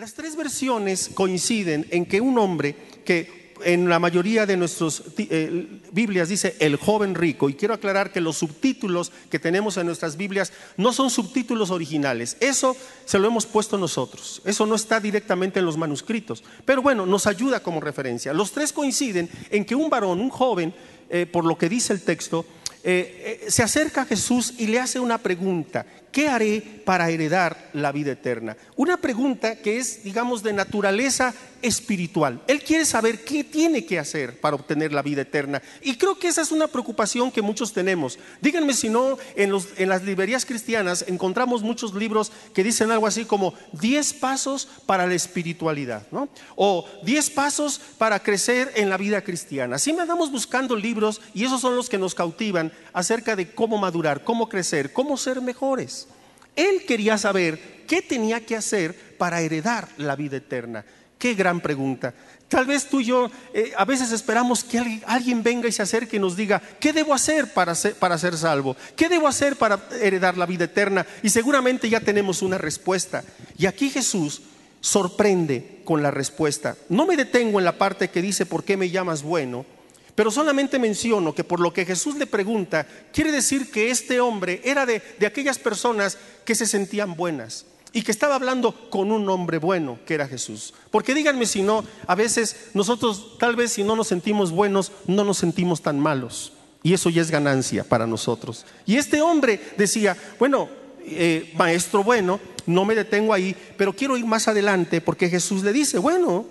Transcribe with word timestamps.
Las 0.00 0.14
tres 0.14 0.34
versiones 0.34 1.10
coinciden 1.12 1.86
en 1.90 2.06
que 2.06 2.22
un 2.22 2.38
hombre 2.38 2.74
que 3.04 3.52
en 3.62 3.86
la 3.86 3.98
mayoría 3.98 4.46
de 4.46 4.56
nuestras 4.56 5.02
eh, 5.18 5.66
Biblias 5.92 6.30
dice 6.30 6.56
el 6.58 6.76
joven 6.76 7.14
rico, 7.14 7.50
y 7.50 7.54
quiero 7.54 7.74
aclarar 7.74 8.10
que 8.10 8.22
los 8.22 8.38
subtítulos 8.38 9.12
que 9.30 9.38
tenemos 9.38 9.76
en 9.76 9.84
nuestras 9.84 10.16
Biblias 10.16 10.54
no 10.78 10.94
son 10.94 11.10
subtítulos 11.10 11.70
originales, 11.70 12.38
eso 12.40 12.74
se 13.04 13.18
lo 13.18 13.28
hemos 13.28 13.44
puesto 13.44 13.76
nosotros, 13.76 14.40
eso 14.46 14.64
no 14.64 14.74
está 14.74 15.00
directamente 15.00 15.58
en 15.58 15.66
los 15.66 15.76
manuscritos, 15.76 16.42
pero 16.64 16.80
bueno, 16.80 17.04
nos 17.04 17.26
ayuda 17.26 17.62
como 17.62 17.82
referencia. 17.82 18.32
Los 18.32 18.52
tres 18.52 18.72
coinciden 18.72 19.28
en 19.50 19.66
que 19.66 19.74
un 19.74 19.90
varón, 19.90 20.18
un 20.18 20.30
joven, 20.30 20.72
eh, 21.10 21.26
por 21.30 21.44
lo 21.44 21.58
que 21.58 21.68
dice 21.68 21.92
el 21.92 22.00
texto, 22.00 22.46
eh, 22.84 23.46
se 23.48 23.62
acerca 23.62 24.02
a 24.02 24.06
Jesús 24.06 24.54
y 24.58 24.66
le 24.66 24.80
hace 24.80 25.00
una 25.00 25.18
pregunta. 25.18 25.84
¿qué 26.12 26.28
haré 26.28 26.62
para 26.84 27.08
heredar 27.10 27.70
la 27.72 27.92
vida 27.92 28.12
eterna? 28.12 28.56
Una 28.76 28.96
pregunta 28.96 29.56
que 29.56 29.78
es, 29.78 30.02
digamos, 30.02 30.42
de 30.42 30.52
naturaleza 30.52 31.34
espiritual. 31.62 32.42
Él 32.46 32.62
quiere 32.62 32.84
saber 32.84 33.24
qué 33.24 33.44
tiene 33.44 33.84
que 33.84 33.98
hacer 33.98 34.40
para 34.40 34.56
obtener 34.56 34.92
la 34.92 35.02
vida 35.02 35.22
eterna. 35.22 35.62
Y 35.82 35.96
creo 35.96 36.18
que 36.18 36.28
esa 36.28 36.42
es 36.42 36.52
una 36.52 36.68
preocupación 36.68 37.30
que 37.30 37.42
muchos 37.42 37.72
tenemos. 37.72 38.18
Díganme 38.40 38.74
si 38.74 38.88
no, 38.88 39.18
en, 39.36 39.52
las 39.88 40.02
librerías 40.02 40.44
cristianas 40.44 41.04
encontramos 41.08 41.62
muchos 41.62 41.94
libros 41.94 42.32
que 42.54 42.64
dicen 42.64 42.90
algo 42.90 43.06
así 43.06 43.24
como 43.24 43.54
10 43.72 44.14
pasos 44.14 44.68
para 44.86 45.06
la 45.06 45.14
espiritualidad, 45.14 46.06
¿no? 46.10 46.28
O 46.56 46.86
10 47.04 47.30
pasos 47.30 47.80
para 47.98 48.22
crecer 48.22 48.72
en 48.76 48.88
la 48.88 48.96
vida 48.96 49.22
cristiana. 49.22 49.76
Me 49.90 50.02
andamos 50.02 50.30
buscando 50.30 50.76
libros 50.76 51.20
y 51.34 51.44
esos 51.44 51.60
son 51.60 51.76
los 51.76 51.88
que 51.90 51.98
nos 51.98 52.14
cautivan 52.14 52.72
acerca 52.92 53.36
de 53.36 53.50
cómo 53.52 53.76
madurar, 53.76 54.24
cómo 54.24 54.48
crecer, 54.48 54.92
cómo 54.92 55.16
ser 55.16 55.40
mejores. 55.40 56.08
Él 56.56 56.84
quería 56.86 57.18
saber 57.18 57.84
qué 57.86 58.02
tenía 58.02 58.44
que 58.44 58.56
hacer 58.56 59.16
para 59.18 59.40
heredar 59.40 59.88
la 59.96 60.16
vida 60.16 60.36
eterna. 60.36 60.84
Qué 61.20 61.34
gran 61.34 61.60
pregunta. 61.60 62.14
Tal 62.48 62.64
vez 62.64 62.88
tú 62.88 63.00
y 63.00 63.04
yo 63.04 63.30
eh, 63.52 63.72
a 63.76 63.84
veces 63.84 64.10
esperamos 64.10 64.64
que 64.64 65.02
alguien, 65.06 65.42
venga 65.42 65.68
y 65.68 65.72
se 65.72 65.82
acerque 65.82 66.16
y 66.16 66.18
nos 66.18 66.34
diga, 66.34 66.62
¿qué 66.80 66.94
debo 66.94 67.12
hacer 67.12 67.52
para 67.52 67.74
ser, 67.74 67.94
para 67.94 68.16
ser 68.16 68.38
salvo? 68.38 68.74
¿Qué 68.96 69.10
debo 69.10 69.28
hacer 69.28 69.56
para 69.56 69.86
heredar 70.00 70.38
la 70.38 70.46
vida 70.46 70.64
eterna? 70.64 71.06
Y 71.22 71.28
seguramente 71.28 71.90
ya 71.90 72.00
tenemos 72.00 72.40
una 72.40 72.56
respuesta. 72.56 73.22
Y 73.58 73.66
aquí 73.66 73.90
Jesús 73.90 74.40
sorprende 74.80 75.82
con 75.84 76.02
la 76.02 76.10
respuesta. 76.10 76.74
No 76.88 77.04
me 77.04 77.18
detengo 77.18 77.58
en 77.58 77.66
la 77.66 77.76
parte 77.76 78.08
que 78.08 78.22
dice, 78.22 78.46
¿por 78.46 78.64
qué 78.64 78.78
me 78.78 78.88
llamas 78.88 79.22
bueno? 79.22 79.66
Pero 80.14 80.30
solamente 80.30 80.78
menciono 80.78 81.34
que 81.34 81.44
por 81.44 81.60
lo 81.60 81.74
que 81.74 81.84
Jesús 81.84 82.16
le 82.16 82.26
pregunta, 82.26 82.86
quiere 83.12 83.30
decir 83.30 83.70
que 83.70 83.90
este 83.90 84.20
hombre 84.20 84.62
era 84.64 84.86
de, 84.86 85.02
aquellas 85.26 85.58
personas 85.58 86.16
que 86.46 86.54
se 86.54 86.64
sentían 86.64 87.14
buenas 87.14 87.66
y 87.92 88.02
que 88.02 88.10
estaba 88.12 88.34
hablando 88.34 88.72
con 88.90 89.10
un 89.12 89.28
hombre 89.28 89.58
bueno 89.58 89.98
que 90.06 90.14
era 90.14 90.28
Jesús. 90.28 90.74
Porque 90.90 91.14
díganme 91.14 91.46
si 91.46 91.62
no, 91.62 91.84
a 92.06 92.14
veces 92.14 92.70
nosotros 92.74 93.38
tal 93.38 93.56
vez 93.56 93.72
si 93.72 93.84
no 93.84 93.96
nos 93.96 94.08
sentimos 94.08 94.52
buenos, 94.52 94.92
no 95.06 95.24
nos 95.24 95.38
sentimos 95.38 95.82
tan 95.82 95.98
malos. 95.98 96.52
Y 96.82 96.94
eso 96.94 97.10
ya 97.10 97.22
es 97.22 97.30
ganancia 97.30 97.84
para 97.84 98.06
nosotros. 98.06 98.64
Y 98.86 98.96
este 98.96 99.20
hombre 99.20 99.60
decía, 99.76 100.16
bueno, 100.38 100.68
eh, 101.04 101.52
maestro 101.56 102.02
bueno, 102.02 102.40
no 102.66 102.84
me 102.84 102.94
detengo 102.94 103.34
ahí, 103.34 103.54
pero 103.76 103.94
quiero 103.94 104.16
ir 104.16 104.24
más 104.24 104.48
adelante 104.48 105.00
porque 105.00 105.28
Jesús 105.28 105.62
le 105.62 105.72
dice, 105.72 105.98
bueno, 105.98 106.46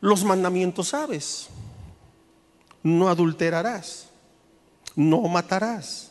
los 0.00 0.24
mandamientos 0.24 0.88
sabes 0.88 1.48
no 2.82 3.08
adulterarás, 3.08 4.08
no 4.96 5.20
matarás, 5.22 6.10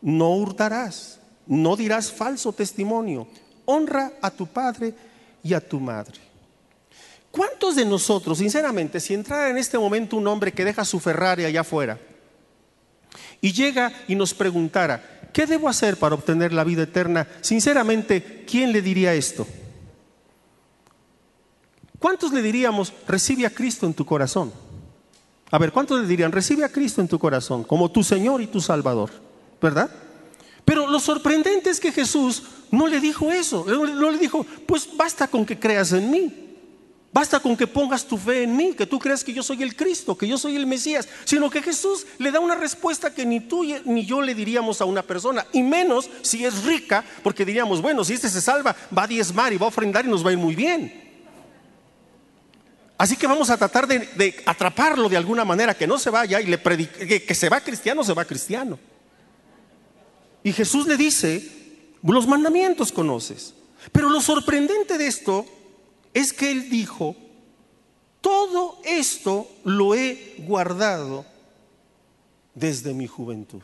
no 0.00 0.30
hurtarás, 0.30 1.20
no 1.46 1.76
dirás 1.76 2.10
falso 2.10 2.52
testimonio, 2.52 3.26
honra 3.64 4.12
a 4.20 4.30
tu 4.30 4.46
padre 4.46 4.94
y 5.42 5.54
a 5.54 5.60
tu 5.60 5.78
madre. 5.80 6.14
¿Cuántos 7.30 7.76
de 7.76 7.84
nosotros, 7.84 8.38
sinceramente, 8.38 8.98
si 8.98 9.12
entrara 9.12 9.50
en 9.50 9.58
este 9.58 9.78
momento 9.78 10.16
un 10.16 10.26
hombre 10.26 10.52
que 10.52 10.64
deja 10.64 10.84
su 10.84 10.98
Ferrari 10.98 11.44
allá 11.44 11.60
afuera 11.60 11.98
y 13.40 13.52
llega 13.52 13.92
y 14.08 14.14
nos 14.14 14.32
preguntara, 14.32 15.28
¿qué 15.32 15.46
debo 15.46 15.68
hacer 15.68 15.98
para 15.98 16.14
obtener 16.14 16.52
la 16.52 16.64
vida 16.64 16.84
eterna? 16.84 17.28
Sinceramente, 17.42 18.44
¿quién 18.46 18.72
le 18.72 18.80
diría 18.80 19.12
esto? 19.14 19.46
¿Cuántos 21.98 22.32
le 22.32 22.40
diríamos, 22.40 22.92
recibe 23.06 23.44
a 23.44 23.50
Cristo 23.50 23.86
en 23.86 23.94
tu 23.94 24.06
corazón? 24.06 24.52
A 25.50 25.58
ver, 25.58 25.72
¿cuántos 25.72 26.00
le 26.00 26.06
dirían, 26.06 26.32
recibe 26.32 26.64
a 26.64 26.72
Cristo 26.72 27.00
en 27.00 27.08
tu 27.08 27.18
corazón 27.18 27.64
como 27.64 27.90
tu 27.90 28.02
Señor 28.02 28.40
y 28.40 28.46
tu 28.46 28.60
Salvador? 28.60 29.10
¿Verdad? 29.60 29.90
Pero 30.66 30.86
lo 30.86 31.00
sorprendente 31.00 31.70
es 31.70 31.80
que 31.80 31.92
Jesús 31.92 32.42
no 32.70 32.86
le 32.86 33.00
dijo 33.00 33.32
eso, 33.32 33.64
no 33.66 34.10
le 34.10 34.18
dijo, 34.18 34.44
pues 34.66 34.86
basta 34.94 35.26
con 35.28 35.46
que 35.46 35.58
creas 35.58 35.92
en 35.92 36.10
mí. 36.10 36.46
Basta 37.12 37.40
con 37.40 37.56
que 37.56 37.66
pongas 37.66 38.04
tu 38.04 38.18
fe 38.18 38.42
en 38.42 38.54
mí, 38.54 38.74
que 38.74 38.84
tú 38.84 38.98
creas 38.98 39.24
que 39.24 39.32
yo 39.32 39.42
soy 39.42 39.62
el 39.62 39.74
Cristo, 39.74 40.18
que 40.18 40.28
yo 40.28 40.36
soy 40.36 40.54
el 40.56 40.66
Mesías, 40.66 41.08
sino 41.24 41.48
que 41.48 41.62
Jesús 41.62 42.04
le 42.18 42.30
da 42.30 42.40
una 42.40 42.56
respuesta 42.56 43.14
que 43.14 43.24
ni 43.24 43.40
tú 43.40 43.64
ni 43.86 44.04
yo 44.04 44.20
le 44.20 44.34
diríamos 44.34 44.82
a 44.82 44.84
una 44.84 45.02
persona, 45.02 45.46
y 45.54 45.62
menos 45.62 46.10
si 46.20 46.44
es 46.44 46.64
rica, 46.64 47.02
porque 47.22 47.46
diríamos, 47.46 47.80
bueno, 47.80 48.04
si 48.04 48.12
este 48.12 48.28
se 48.28 48.42
salva, 48.42 48.76
va 48.94 49.04
a 49.04 49.06
diezmar 49.06 49.50
y 49.52 49.56
va 49.56 49.64
a 49.64 49.68
ofrendar 49.70 50.04
y 50.04 50.10
nos 50.10 50.22
va 50.22 50.28
a 50.28 50.32
ir 50.32 50.38
muy 50.38 50.54
bien. 50.54 51.06
Así 52.98 53.16
que 53.16 53.26
vamos 53.26 53.48
a 53.48 53.56
tratar 53.56 53.86
de, 53.86 54.42
atraparlo 54.44 55.08
de 55.08 55.16
alguna 55.16 55.44
manera, 55.44 55.74
que 55.74 55.86
no 55.86 55.98
se 55.98 56.10
vaya 56.10 56.40
y 56.40 56.46
le 56.46 56.58
predique, 56.58 57.24
que, 57.24 57.34
se 57.34 57.48
va 57.48 57.60
cristiano, 57.60 58.04
se 58.04 58.12
va 58.12 58.26
cristiano. 58.26 58.78
Y 60.46 60.52
Jesús 60.52 60.86
le 60.86 60.96
dice, 60.96 61.42
los 62.04 62.28
mandamientos 62.28 62.92
conoces. 62.92 63.52
Pero 63.90 64.08
lo 64.08 64.20
sorprendente 64.20 64.96
de 64.96 65.08
esto 65.08 65.44
es 66.14 66.32
que 66.32 66.52
él 66.52 66.70
dijo, 66.70 67.16
todo 68.20 68.78
esto 68.84 69.48
lo 69.64 69.96
he 69.96 70.36
guardado 70.46 71.26
desde 72.54 72.94
mi 72.94 73.08
juventud. 73.08 73.62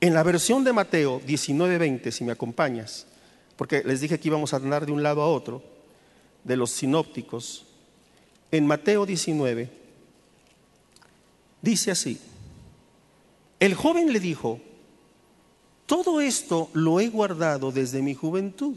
En 0.00 0.14
la 0.14 0.22
versión 0.22 0.64
de 0.64 0.72
Mateo 0.72 1.20
19:20, 1.20 2.10
si 2.12 2.24
me 2.24 2.32
acompañas, 2.32 3.06
porque 3.56 3.82
les 3.84 4.00
dije 4.00 4.18
que 4.18 4.28
íbamos 4.28 4.54
a 4.54 4.56
andar 4.56 4.86
de 4.86 4.92
un 4.92 5.02
lado 5.02 5.20
a 5.20 5.28
otro, 5.28 5.62
de 6.44 6.56
los 6.56 6.70
sinópticos, 6.70 7.66
en 8.50 8.66
Mateo 8.66 9.04
19, 9.04 9.68
dice 11.60 11.90
así, 11.90 12.18
el 13.60 13.74
joven 13.74 14.14
le 14.14 14.20
dijo, 14.20 14.62
todo 15.86 16.20
esto 16.20 16.68
lo 16.72 17.00
he 17.00 17.08
guardado 17.08 17.70
desde 17.72 18.02
mi 18.02 18.14
juventud. 18.14 18.76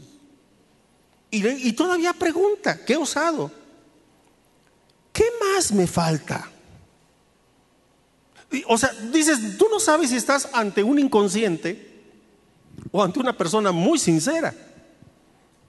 Y, 1.32 1.72
todavía 1.74 2.12
pregunta, 2.12 2.84
qué 2.84 2.96
osado, 2.96 3.52
¿qué 5.12 5.24
más 5.40 5.72
me 5.72 5.86
falta? 5.86 6.50
o 8.66 8.76
sea, 8.76 8.90
dices, 9.12 9.56
tú 9.56 9.68
no 9.70 9.78
sabes 9.78 10.10
si 10.10 10.16
estás 10.16 10.48
ante 10.52 10.82
un 10.82 10.98
inconsciente 10.98 12.02
o 12.90 13.00
ante 13.00 13.20
una 13.20 13.36
persona 13.36 13.70
muy 13.70 13.96
sincera, 13.96 14.52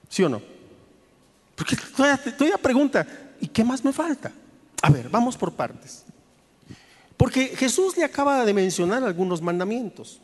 ¿sí 0.08 0.24
o 0.24 0.28
no? 0.28 0.42
Porque 1.54 1.76
todavía, 1.76 2.36
todavía 2.36 2.58
pregunta, 2.58 3.06
¿y 3.40 3.46
qué 3.46 3.62
más 3.62 3.84
me 3.84 3.92
falta? 3.92 4.32
A 4.82 4.90
ver, 4.90 5.08
vamos 5.08 5.36
por 5.36 5.52
partes. 5.52 6.04
Porque 7.16 7.54
Jesús 7.56 7.96
le 7.96 8.02
acaba 8.02 8.44
de 8.44 8.52
mencionar 8.52 9.04
algunos 9.04 9.40
mandamientos. 9.40 10.20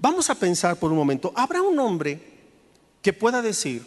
Vamos 0.00 0.30
a 0.30 0.34
pensar 0.34 0.76
por 0.76 0.90
un 0.90 0.96
momento, 0.96 1.32
¿habrá 1.34 1.60
un 1.62 1.78
hombre 1.78 2.20
que 3.02 3.12
pueda 3.12 3.42
decir 3.42 3.86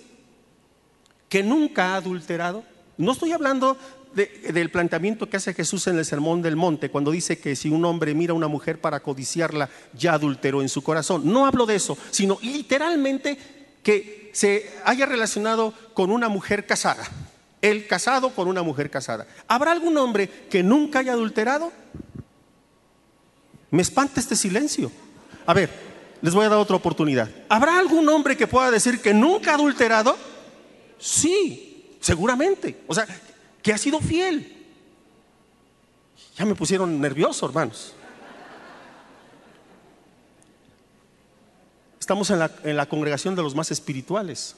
que 1.29 1.41
nunca 1.41 1.93
ha 1.93 1.95
adulterado? 1.95 2.63
No 2.97 3.13
estoy 3.13 3.31
hablando 3.31 3.77
del 4.13 4.69
planteamiento 4.69 5.29
que 5.29 5.37
hace 5.37 5.53
Jesús 5.53 5.87
en 5.87 5.97
el 5.97 6.05
Sermón 6.05 6.41
del 6.41 6.57
Monte, 6.57 6.91
cuando 6.91 7.11
dice 7.11 7.39
que 7.39 7.55
si 7.55 7.69
un 7.69 7.85
hombre 7.85 8.13
mira 8.13 8.33
a 8.33 8.35
una 8.35 8.49
mujer 8.49 8.81
para 8.81 8.99
codiciarla, 8.99 9.69
ya 9.93 10.13
adulteró 10.13 10.61
en 10.61 10.69
su 10.69 10.83
corazón. 10.83 11.31
No 11.31 11.45
hablo 11.45 11.65
de 11.65 11.75
eso, 11.75 11.97
sino 12.11 12.37
literalmente 12.41 13.37
que 13.81 14.29
se 14.33 14.69
haya 14.83 15.05
relacionado 15.05 15.73
con 15.93 16.11
una 16.11 16.27
mujer 16.27 16.65
casada 16.65 17.07
el 17.61 17.85
casado 17.87 18.31
con 18.31 18.47
una 18.47 18.63
mujer 18.63 18.89
casada. 18.89 19.27
¿Habrá 19.47 19.71
algún 19.71 19.97
hombre 19.97 20.27
que 20.49 20.63
nunca 20.63 20.99
haya 20.99 21.13
adulterado? 21.13 21.71
Me 23.69 23.81
espanta 23.81 24.19
este 24.19 24.35
silencio. 24.35 24.91
A 25.45 25.53
ver, 25.53 25.90
les 26.21 26.33
voy 26.33 26.45
a 26.45 26.49
dar 26.49 26.59
otra 26.59 26.75
oportunidad. 26.75 27.29
¿Habrá 27.49 27.79
algún 27.79 28.07
hombre 28.09 28.37
que 28.37 28.47
pueda 28.47 28.69
decir 28.69 29.01
que 29.01 29.13
nunca 29.13 29.51
ha 29.51 29.55
adulterado? 29.55 30.15
Sí, 30.99 31.97
seguramente. 31.99 32.83
O 32.87 32.93
sea, 32.93 33.07
que 33.61 33.73
ha 33.73 33.77
sido 33.77 33.99
fiel. 33.99 34.65
Ya 36.37 36.45
me 36.45 36.55
pusieron 36.55 36.99
nervioso, 37.01 37.45
hermanos. 37.45 37.93
Estamos 41.99 42.29
en 42.29 42.39
la, 42.39 42.51
en 42.63 42.77
la 42.77 42.87
congregación 42.87 43.35
de 43.35 43.41
los 43.41 43.55
más 43.55 43.71
espirituales. 43.71 44.55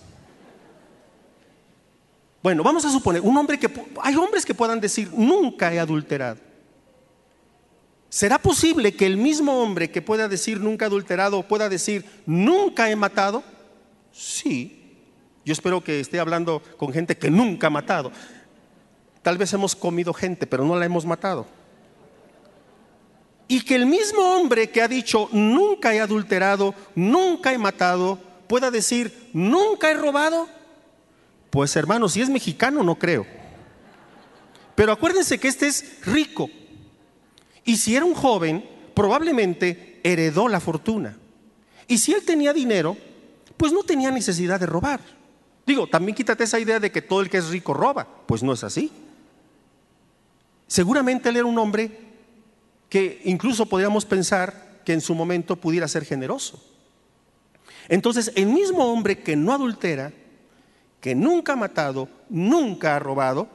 Bueno, 2.42 2.62
vamos 2.62 2.84
a 2.84 2.92
suponer, 2.92 3.22
un 3.22 3.38
hombre 3.38 3.58
que 3.58 3.72
hay 4.02 4.16
hombres 4.16 4.46
que 4.46 4.54
puedan 4.54 4.82
decir, 4.82 5.10
nunca 5.14 5.74
he 5.74 5.80
adulterado. 5.80 6.53
¿Será 8.14 8.38
posible 8.38 8.94
que 8.94 9.08
el 9.08 9.18
mismo 9.18 9.64
hombre 9.64 9.90
que 9.90 10.04
pueda 10.04 10.28
decir 10.28 10.60
nunca 10.60 10.86
adulterado 10.86 11.42
pueda 11.42 11.68
decir, 11.68 12.06
nunca 12.28 12.92
he 12.92 12.96
matado? 12.96 13.44
Sí, 14.12 15.00
Yo 15.44 15.52
espero 15.52 15.84
que 15.84 16.00
esté 16.00 16.20
hablando 16.20 16.62
con 16.78 16.94
gente 16.94 17.18
que 17.18 17.32
nunca 17.32 17.68
ha 17.68 17.70
matado. 17.72 18.12
Tal 19.24 19.40
vez 19.40 19.52
hemos 19.54 19.76
comido 19.76 20.14
gente, 20.14 20.46
pero 20.46 20.64
no 20.64 20.76
la 20.76 20.86
hemos 20.86 21.08
matado. 21.08 21.48
Y 23.48 23.62
que 23.62 23.74
el 23.74 23.88
mismo 23.88 24.22
hombre 24.36 24.70
que 24.70 24.84
ha 24.84 24.88
dicho, 24.88 25.28
nunca 25.32 25.96
he 25.96 26.00
adulterado, 26.00 26.76
nunca 26.94 27.52
he 27.52 27.58
matado, 27.58 28.20
pueda 28.48 28.70
decir, 28.70 29.32
nunca 29.34 29.90
he 29.90 29.96
robado. 29.96 30.48
Pues 31.50 31.76
hermano, 31.76 32.08
si 32.08 32.22
es 32.22 32.30
mexicano, 32.30 32.84
no 32.84 32.94
creo. 32.94 33.26
Pero 34.76 34.92
acuérdense 34.92 35.40
que 35.40 35.48
este 35.48 35.66
es 35.66 36.06
rico. 36.06 36.48
Y 37.66 37.78
si 37.78 37.96
era 37.96 38.06
un 38.06 38.14
joven, 38.14 38.68
probablemente 38.94 40.00
heredó 40.04 40.48
la 40.48 40.60
fortuna. 40.60 41.18
Y 41.88 41.98
si 41.98 42.14
él 42.14 42.24
tenía 42.26 42.54
dinero, 42.54 42.98
pues 43.58 43.72
no 43.72 43.84
tenía 43.84 44.12
necesidad 44.12 44.60
de 44.60 44.66
robar. 44.66 45.00
Digo, 45.66 45.88
también 45.88 46.16
quítate 46.16 46.44
esa 46.44 46.60
idea 46.60 46.80
de 46.80 46.92
que 46.92 47.02
todo 47.02 47.22
el 47.22 47.30
que 47.30 47.38
es 47.38 47.50
rico 47.50 47.74
roba. 47.74 48.08
Pues 48.26 48.44
no 48.44 48.54
es 48.54 48.64
así. 48.64 48.92
Seguramente 50.68 51.30
él 51.30 51.38
era 51.38 51.46
un 51.46 51.58
hombre 51.58 51.92
que 52.90 53.22
incluso 53.26 53.66
podríamos 53.66 54.06
pensar 54.06 54.82
que 54.86 54.94
en 54.94 55.02
su 55.02 55.16
momento 55.16 55.56
pudiera 55.56 55.88
ser 55.88 56.06
generoso. 56.06 56.62
Entonces, 57.90 58.32
el 58.36 58.48
mismo 58.48 58.86
hombre 58.86 59.20
que 59.20 59.36
no 59.36 59.54
adultera, 59.54 60.12
que 61.02 61.16
nunca 61.16 61.54
ha 61.54 61.58
matado, 61.58 62.08
nunca 62.30 62.96
ha 62.96 63.00
robado, 63.00 63.48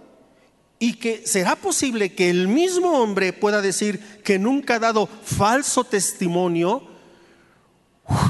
y 0.79 0.95
que 0.95 1.27
será 1.27 1.57
posible 1.57 2.15
que 2.15 2.31
el 2.31 2.49
mismo 2.49 3.01
hombre 3.01 3.33
pueda 3.33 3.61
decir 3.61 4.21
que 4.23 4.39
nunca 4.39 4.77
ha 4.77 4.79
dado 4.79 5.07
falso 5.07 5.85
testimonio, 5.85 6.87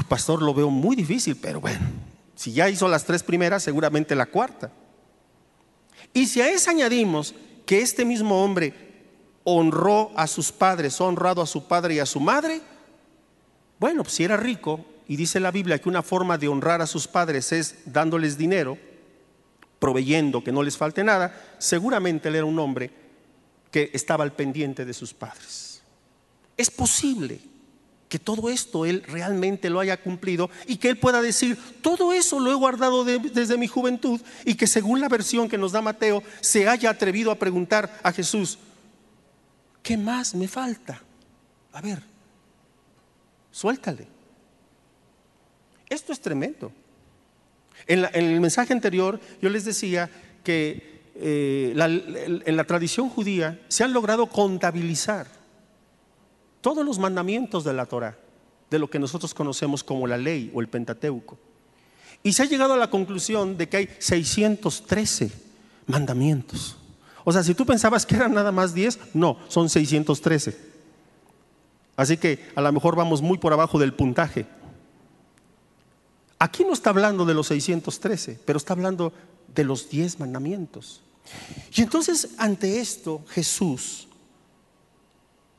pastor, 0.07 0.41
lo 0.41 0.53
veo 0.53 0.69
muy 0.69 0.95
difícil, 0.95 1.35
pero 1.35 1.61
bueno, 1.61 1.79
si 2.35 2.51
ya 2.51 2.69
hizo 2.69 2.87
las 2.87 3.05
tres 3.05 3.21
primeras, 3.21 3.63
seguramente 3.63 4.15
la 4.15 4.25
cuarta. 4.25 4.71
Y 6.13 6.25
si 6.25 6.41
a 6.41 6.49
eso 6.49 6.71
añadimos 6.71 7.35
que 7.65 7.81
este 7.81 8.03
mismo 8.03 8.43
hombre 8.43 8.73
honró 9.43 10.11
a 10.15 10.25
sus 10.25 10.51
padres, 10.51 10.99
honrado 10.99 11.41
a 11.41 11.47
su 11.47 11.67
padre 11.67 11.95
y 11.95 11.99
a 11.99 12.05
su 12.05 12.19
madre, 12.19 12.61
bueno, 13.79 14.03
si 14.05 14.23
era 14.23 14.37
rico, 14.37 14.83
y 15.07 15.15
dice 15.15 15.39
la 15.39 15.51
Biblia 15.51 15.79
que 15.79 15.89
una 15.89 16.03
forma 16.03 16.37
de 16.37 16.47
honrar 16.47 16.81
a 16.81 16.87
sus 16.87 17.07
padres 17.07 17.51
es 17.51 17.75
dándoles 17.85 18.37
dinero, 18.37 18.77
proveyendo 19.79 20.43
que 20.43 20.51
no 20.51 20.61
les 20.61 20.77
falte 20.77 21.03
nada, 21.03 21.55
seguramente 21.57 22.29
él 22.29 22.35
era 22.35 22.45
un 22.45 22.59
hombre 22.59 22.91
que 23.71 23.89
estaba 23.93 24.23
al 24.23 24.33
pendiente 24.33 24.85
de 24.85 24.93
sus 24.93 25.13
padres. 25.13 25.81
Es 26.57 26.69
posible 26.69 27.39
que 28.09 28.19
todo 28.19 28.49
esto 28.49 28.85
él 28.85 29.03
realmente 29.07 29.69
lo 29.69 29.79
haya 29.79 30.01
cumplido 30.01 30.49
y 30.67 30.77
que 30.77 30.89
él 30.89 30.97
pueda 30.97 31.21
decir, 31.21 31.57
todo 31.81 32.11
eso 32.11 32.39
lo 32.39 32.51
he 32.51 32.55
guardado 32.55 33.05
desde 33.05 33.57
mi 33.57 33.67
juventud 33.67 34.19
y 34.43 34.55
que 34.55 34.67
según 34.67 34.99
la 34.99 35.07
versión 35.07 35.47
que 35.47 35.59
nos 35.59 35.71
da 35.71 35.81
Mateo, 35.81 36.23
se 36.41 36.67
haya 36.67 36.89
atrevido 36.89 37.31
a 37.31 37.35
preguntar 37.35 37.99
a 38.03 38.11
Jesús, 38.11 38.57
¿qué 39.83 39.95
más 39.95 40.33
me 40.33 40.47
falta? 40.47 41.01
A 41.71 41.81
ver, 41.81 42.01
suéltale. 43.51 44.07
Esto 45.87 46.11
es 46.11 46.19
tremendo. 46.19 46.71
En, 47.87 48.05
el 48.13 48.39
mensaje 48.41 48.73
anterior 48.73 49.19
yo 49.41 49.49
les 49.49 49.65
decía 49.65 50.09
que 50.43 50.99
eh, 51.15 51.73
en 52.45 52.57
la 52.57 52.63
tradición 52.63 53.09
judía 53.09 53.59
se 53.67 53.83
han 53.83 53.93
logrado 53.93 54.27
contabilizar 54.27 55.27
todos 56.61 56.85
los 56.85 56.99
mandamientos 56.99 57.63
de 57.63 57.73
la 57.73 57.85
Torah, 57.85 58.17
de 58.69 58.79
lo 58.79 58.89
que 58.89 58.99
nosotros 58.99 59.33
conocemos 59.33 59.83
como 59.83 60.07
la 60.07 60.17
ley 60.17 60.51
o 60.53 60.61
el 60.61 60.67
Pentateuco. 60.67 61.37
Y 62.23 62.33
se 62.33 62.43
ha 62.43 62.45
llegado 62.45 62.73
a 62.73 62.77
la 62.77 62.89
conclusión 62.89 63.57
de 63.57 63.69
que 63.69 63.77
hay 63.77 63.89
613 63.97 65.31
mandamientos. 65.87 66.75
O 67.23 67.31
sea, 67.31 67.43
si 67.43 67.53
tú 67.53 67.65
pensabas 67.65 68.05
que 68.05 68.15
eran 68.15 68.33
nada 68.33 68.51
más 68.51 68.73
10, 68.73 68.99
no, 69.13 69.37
son 69.47 69.69
613. 69.69 70.57
Así 71.95 72.17
que 72.17 72.47
a 72.55 72.61
lo 72.61 72.71
mejor 72.71 72.95
vamos 72.95 73.21
muy 73.21 73.37
por 73.37 73.53
abajo 73.53 73.79
del 73.79 73.93
puntaje. 73.93 74.45
Aquí 76.39 76.63
no 76.63 76.71
está 76.71 76.89
hablando 76.91 77.25
de 77.25 77.33
los 77.33 77.47
613, 77.47 78.39
pero 78.45 78.57
está 78.57 78.73
hablando 78.73 79.11
de 79.53 79.65
los 79.65 79.89
10 79.89 80.19
mandamientos. 80.21 81.01
Y 81.75 81.81
entonces 81.81 82.29
ante 82.37 82.79
esto 82.79 83.21
Jesús, 83.29 84.07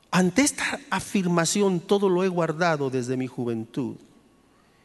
ante 0.09 0.41
esta 0.41 0.79
afirmación, 0.89 1.79
todo 1.79 2.09
lo 2.09 2.23
he 2.23 2.27
guardado 2.27 2.89
desde 2.89 3.15
mi 3.15 3.27
juventud. 3.27 3.95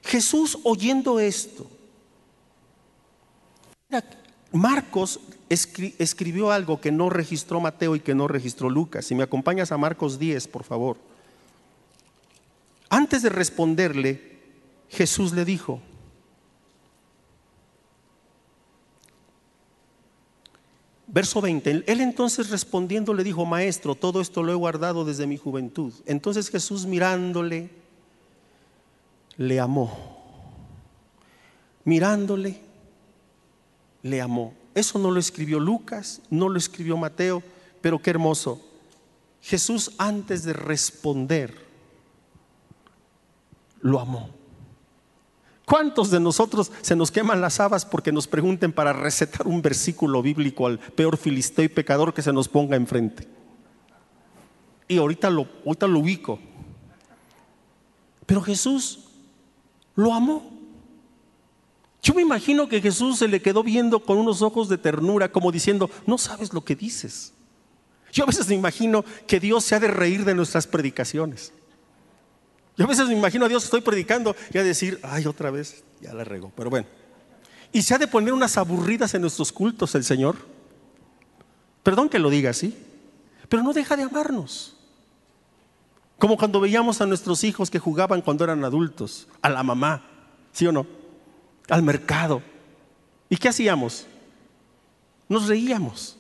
Jesús 0.05 0.59
oyendo 0.63 1.19
esto, 1.19 1.67
Marcos 4.53 5.19
escribió 5.49 6.53
algo 6.53 6.81
que 6.81 6.93
no 6.93 7.11
registró 7.11 7.61
Mateo 7.61 7.97
y 7.97 8.01
que 8.01 8.15
no 8.15 8.29
registró 8.29 8.71
Lucas. 8.71 9.07
Si 9.07 9.15
me 9.15 9.25
acompañas 9.25 9.73
a 9.73 9.79
Marcos 9.79 10.19
10, 10.19 10.47
por 10.49 10.63
favor. 10.63 10.97
Antes 12.89 13.23
de 13.23 13.29
responderle, 13.31 14.36
Jesús 14.89 15.33
le 15.33 15.45
dijo, 15.45 15.81
verso 21.07 21.41
20, 21.41 21.85
él 21.87 22.01
entonces 22.01 22.51
respondiendo 22.51 23.15
le 23.15 23.25
dijo, 23.25 23.47
maestro, 23.47 23.95
todo 23.95 24.21
esto 24.21 24.43
lo 24.43 24.53
he 24.53 24.55
guardado 24.55 25.05
desde 25.05 25.27
mi 25.27 25.37
juventud. 25.37 25.93
Entonces 26.07 26.51
Jesús 26.51 26.87
mirándole, 26.87 27.71
le 29.37 29.61
amó. 29.61 30.17
Mirándole, 31.85 32.61
le 34.03 34.21
amó. 34.21 34.55
Eso 34.75 34.99
no 34.99 35.11
lo 35.11 35.19
escribió 35.21 35.59
Lucas, 35.59 36.21
no 36.31 36.49
lo 36.49 36.59
escribió 36.59 36.97
Mateo, 36.97 37.43
pero 37.81 37.99
qué 38.01 38.11
hermoso. 38.11 38.61
Jesús 39.41 39.93
antes 39.99 40.43
de 40.45 40.53
responder, 40.53 41.55
lo 43.81 44.01
amó. 44.01 44.31
¿Cuántos 45.67 46.13
de 46.13 46.21
nosotros 46.21 46.71
se 46.81 46.95
nos 46.95 47.11
queman 47.11 47.41
las 47.41 47.59
habas 47.59 47.85
porque 47.85 48.13
nos 48.13 48.29
pregunten 48.29 48.73
para 48.73 48.93
recetar 48.93 49.49
un 49.49 49.61
versículo 49.61 50.23
bíblico 50.23 50.69
al 50.69 50.79
peor 50.79 51.17
filisteo 51.17 51.65
y 51.65 51.69
pecador 51.69 52.15
que 52.15 52.23
se 52.23 52.33
nos 52.33 52.49
ponga 52.49 52.77
enfrente? 52.77 53.27
Y 54.87 54.97
ahorita 54.99 55.29
lo, 55.29 55.49
ahorita 55.67 55.89
lo 55.89 55.99
ubico. 55.99 56.39
Pero 58.27 58.43
Jesús 58.43 59.09
lo 59.97 60.15
amó. 60.15 60.49
Yo 62.01 62.15
me 62.15 62.23
imagino 62.23 62.69
que 62.69 62.81
Jesús 62.81 63.19
se 63.19 63.27
le 63.27 63.43
quedó 63.43 63.65
viendo 63.65 63.99
con 63.99 64.19
unos 64.19 64.43
ojos 64.43 64.69
de 64.69 64.79
ternura, 64.79 65.33
como 65.33 65.51
diciendo, 65.51 65.91
no 66.07 66.17
sabes 66.17 66.53
lo 66.53 66.65
que 66.65 66.77
dices. 66.77 67.33
Yo 68.13 68.23
a 68.23 68.29
veces 68.29 68.47
me 68.47 68.55
imagino 68.55 69.05
que 69.27 69.41
Dios 69.41 69.65
se 69.65 69.75
ha 69.75 69.81
de 69.81 69.89
reír 69.89 70.25
de 70.25 70.37
nuestras 70.37 70.69
predicaciones. 70.69 71.53
Yo 72.77 72.85
a 72.85 72.89
veces 72.89 73.09
me 73.09 73.15
imagino 73.15 73.47
a 73.47 73.49
Dios, 73.49 73.65
estoy 73.65 73.81
predicando 73.81 74.37
y 74.53 74.59
a 74.59 74.65
decir, 74.65 75.01
ay, 75.03 75.27
otra 75.27 75.51
vez, 75.51 75.83
ya 76.01 76.13
la 76.13 76.25
rego. 76.25 76.53
Pero 76.55 76.69
bueno. 76.69 76.87
Y 77.73 77.83
se 77.83 77.95
ha 77.95 77.99
de 77.99 78.07
poner 78.07 78.33
unas 78.33 78.57
aburridas 78.59 79.15
en 79.15 79.23
nuestros 79.23 79.51
cultos 79.51 79.95
el 79.95 80.05
Señor. 80.05 80.37
Perdón 81.83 82.09
que 82.09 82.19
lo 82.19 82.29
diga 82.29 82.51
así. 82.51 82.77
Pero 83.49 83.63
no 83.63 83.73
deja 83.73 83.97
de 83.97 84.03
amarnos. 84.03 84.77
Como 86.19 86.37
cuando 86.37 86.61
veíamos 86.61 87.01
a 87.01 87.07
nuestros 87.07 87.45
hijos 87.45 87.71
que 87.71 87.79
jugaban 87.79 88.23
cuando 88.23 88.45
eran 88.45 88.65
adultos, 88.65 89.29
a 89.43 89.51
la 89.51 89.63
mamá, 89.63 90.03
¿sí 90.53 90.67
o 90.67 90.73
no? 90.73 90.87
Al 91.69 91.83
mercado. 91.83 92.43
¿Y 93.29 93.37
qué 93.37 93.49
hacíamos? 93.49 94.07
Nos 95.29 95.47
reíamos. 95.47 96.17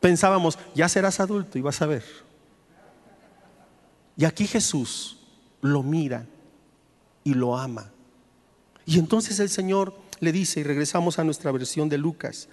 Pensábamos, 0.00 0.58
ya 0.74 0.88
serás 0.88 1.20
adulto 1.20 1.58
y 1.58 1.62
vas 1.62 1.82
a 1.82 1.86
ver. 1.86 2.04
Y 4.16 4.24
aquí 4.24 4.46
Jesús 4.46 5.19
lo 5.62 5.82
mira 5.82 6.26
y 7.24 7.34
lo 7.34 7.56
ama. 7.56 7.90
Y 8.86 8.98
entonces 8.98 9.38
el 9.40 9.50
Señor 9.50 9.94
le 10.20 10.32
dice, 10.32 10.60
y 10.60 10.62
regresamos 10.62 11.18
a 11.18 11.24
nuestra 11.24 11.52
versión 11.52 11.88
de 11.88 11.98
Lucas, 11.98 12.48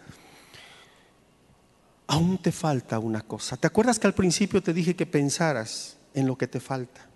aún 2.08 2.38
te 2.38 2.52
falta 2.52 3.00
una 3.00 3.22
cosa. 3.22 3.58
¿Te 3.58 3.68
acuerdas 3.68 4.00
que 4.00 4.08
al 4.08 4.14
principio 4.14 4.62
te 4.62 4.74
dije 4.74 4.96
que 4.96 5.06
pensaras 5.06 5.98
en 6.14 6.28
lo 6.28 6.38
que 6.38 6.48
te 6.48 6.60
falta? 6.60 7.08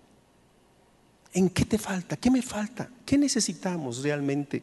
¿En 1.32 1.48
qué 1.48 1.64
te 1.64 1.78
falta? 1.78 2.16
¿Qué 2.16 2.30
me 2.30 2.42
falta? 2.42 2.90
¿Qué 3.06 3.16
necesitamos 3.16 4.02
realmente? 4.02 4.62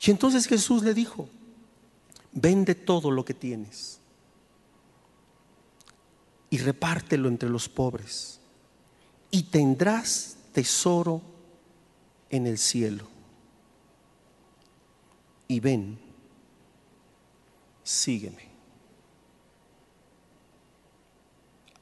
Y 0.00 0.10
entonces 0.10 0.46
Jesús 0.46 0.82
le 0.82 0.94
dijo, 0.94 1.28
vende 2.32 2.74
todo 2.74 3.10
lo 3.10 3.24
que 3.24 3.34
tienes 3.34 4.00
y 6.50 6.58
repártelo 6.58 7.28
entre 7.28 7.48
los 7.48 7.68
pobres 7.68 8.40
y 9.34 9.42
tendrás 9.42 10.36
tesoro 10.52 11.20
en 12.30 12.46
el 12.46 12.56
cielo. 12.56 13.08
Y 15.48 15.58
ven, 15.58 15.98
sígueme. 17.82 18.44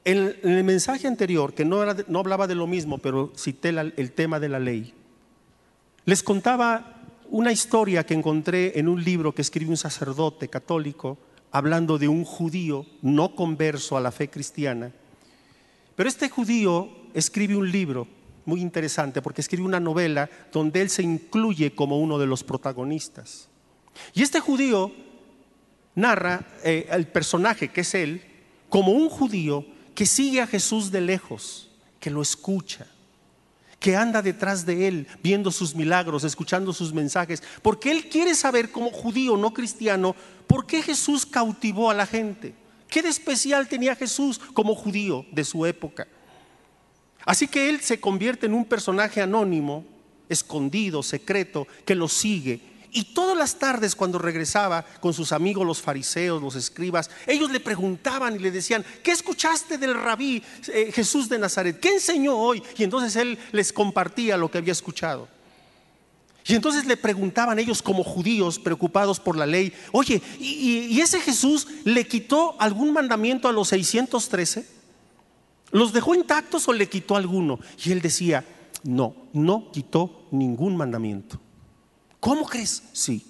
En, 0.03 0.35
el 0.41 0.63
mensaje 0.63 1.07
anterior, 1.07 1.53
que 1.53 1.63
no, 1.63 1.85
no, 2.07 2.19
hablaba 2.19 2.47
de 2.47 2.55
lo 2.55 2.65
mismo, 2.65 2.97
pero 2.97 3.31
cité 3.37 3.69
el 3.69 4.11
tema 4.13 4.39
de 4.39 4.49
la 4.49 4.59
ley, 4.59 4.95
les 6.05 6.23
contaba 6.23 7.03
una 7.29 7.51
historia 7.51 8.03
que 8.03 8.15
encontré 8.15 8.79
en 8.79 8.87
un 8.87 9.03
libro 9.03 9.35
que 9.35 9.43
escribió 9.43 9.69
un 9.69 9.77
sacerdote 9.77 10.47
católico 10.47 11.19
hablando 11.51 11.99
de 11.99 12.07
un 12.07 12.25
judío 12.25 12.87
no 13.03 13.35
converso 13.35 13.95
a 13.95 14.01
la 14.01 14.11
fe 14.11 14.27
cristiana. 14.31 14.91
Pero 15.95 16.09
este 16.09 16.29
judío 16.29 17.02
escribe 17.13 17.55
un 17.55 17.71
libro 17.71 18.07
muy 18.45 18.61
interesante 18.61 19.21
porque 19.21 19.41
escribe 19.41 19.63
una 19.63 19.79
novela 19.79 20.29
donde 20.51 20.81
él 20.81 20.89
se 20.89 21.03
incluye 21.03 21.73
como 21.73 21.99
uno 21.99 22.17
de 22.17 22.27
los 22.27 22.43
protagonistas. 22.43 23.49
Y 24.13 24.23
este 24.23 24.39
judío 24.39 24.91
narra 25.95 26.45
eh, 26.63 26.87
el 26.91 27.07
personaje 27.07 27.69
que 27.69 27.81
es 27.81 27.93
él 27.93 28.21
como 28.69 28.91
un 28.91 29.09
judío 29.09 29.65
que 29.93 30.05
sigue 30.05 30.41
a 30.41 30.47
Jesús 30.47 30.91
de 30.91 31.01
lejos, 31.01 31.69
que 31.99 32.09
lo 32.09 32.21
escucha, 32.21 32.87
que 33.79 33.95
anda 33.95 34.21
detrás 34.21 34.65
de 34.65 34.87
él, 34.87 35.07
viendo 35.21 35.51
sus 35.51 35.75
milagros, 35.75 36.23
escuchando 36.23 36.73
sus 36.73 36.93
mensajes, 36.93 37.43
porque 37.61 37.91
él 37.91 38.09
quiere 38.09 38.33
saber 38.33 38.71
como 38.71 38.89
judío 38.89 39.37
no 39.37 39.53
cristiano, 39.53 40.15
¿por 40.47 40.65
qué 40.65 40.81
Jesús 40.81 41.25
cautivó 41.25 41.91
a 41.91 41.93
la 41.93 42.07
gente? 42.07 42.55
¿Qué 42.87 43.01
de 43.01 43.09
especial 43.09 43.67
tenía 43.67 43.95
Jesús 43.95 44.39
como 44.53 44.73
judío 44.73 45.25
de 45.31 45.43
su 45.43 45.65
época? 45.65 46.07
Así 47.25 47.47
que 47.47 47.69
él 47.69 47.81
se 47.81 47.99
convierte 47.99 48.45
en 48.45 48.53
un 48.53 48.65
personaje 48.65 49.21
anónimo, 49.21 49.85
escondido, 50.29 51.03
secreto, 51.03 51.67
que 51.85 51.95
lo 51.95 52.07
sigue 52.07 52.73
y 52.93 53.05
todas 53.05 53.35
las 53.35 53.55
tardes 53.57 53.95
cuando 53.95 54.19
regresaba 54.19 54.85
con 54.99 55.13
sus 55.13 55.31
amigos 55.31 55.65
los 55.65 55.81
fariseos, 55.81 56.41
los 56.41 56.55
escribas, 56.55 57.09
ellos 57.25 57.51
le 57.51 57.59
preguntaban 57.59 58.35
y 58.35 58.39
le 58.39 58.51
decían, 58.51 58.85
¿qué 59.01 59.11
escuchaste 59.11 59.79
del 59.79 59.95
rabí 59.95 60.43
eh, 60.67 60.91
Jesús 60.93 61.27
de 61.27 61.39
Nazaret? 61.39 61.79
¿Qué 61.79 61.89
enseñó 61.89 62.37
hoy? 62.37 62.61
Y 62.77 62.83
entonces 62.83 63.15
él 63.15 63.39
les 63.51 63.73
compartía 63.73 64.37
lo 64.37 64.49
que 64.51 64.59
había 64.59 64.71
escuchado. 64.71 65.27
Y 66.45 66.53
entonces 66.53 66.85
le 66.85 66.95
preguntaban 66.95 67.57
ellos 67.57 67.81
como 67.81 68.03
judíos 68.03 68.59
preocupados 68.59 69.19
por 69.19 69.37
la 69.37 69.47
ley, 69.47 69.73
oye, 69.91 70.21
¿y, 70.39 70.99
ese 71.01 71.19
Jesús 71.19 71.67
le 71.85 72.05
quitó 72.05 72.55
algún 72.59 72.93
mandamiento 72.93 73.47
a 73.47 73.53
los 73.53 73.69
613? 73.69 74.82
¿Los 75.73 75.91
dejó 75.91 76.13
intactos 76.13 76.67
o 76.67 76.73
le 76.73 76.87
quitó 76.87 77.15
alguno? 77.15 77.59
Y 77.83 77.91
él 77.91 77.99
decía, 77.99 78.45
no, 78.83 79.15
no 79.33 79.71
quitó 79.71 80.27
ningún 80.29 80.77
mandamiento. 80.77 81.39
¿Cómo 82.19 82.45
crees? 82.45 82.83
Sí. 82.93 83.25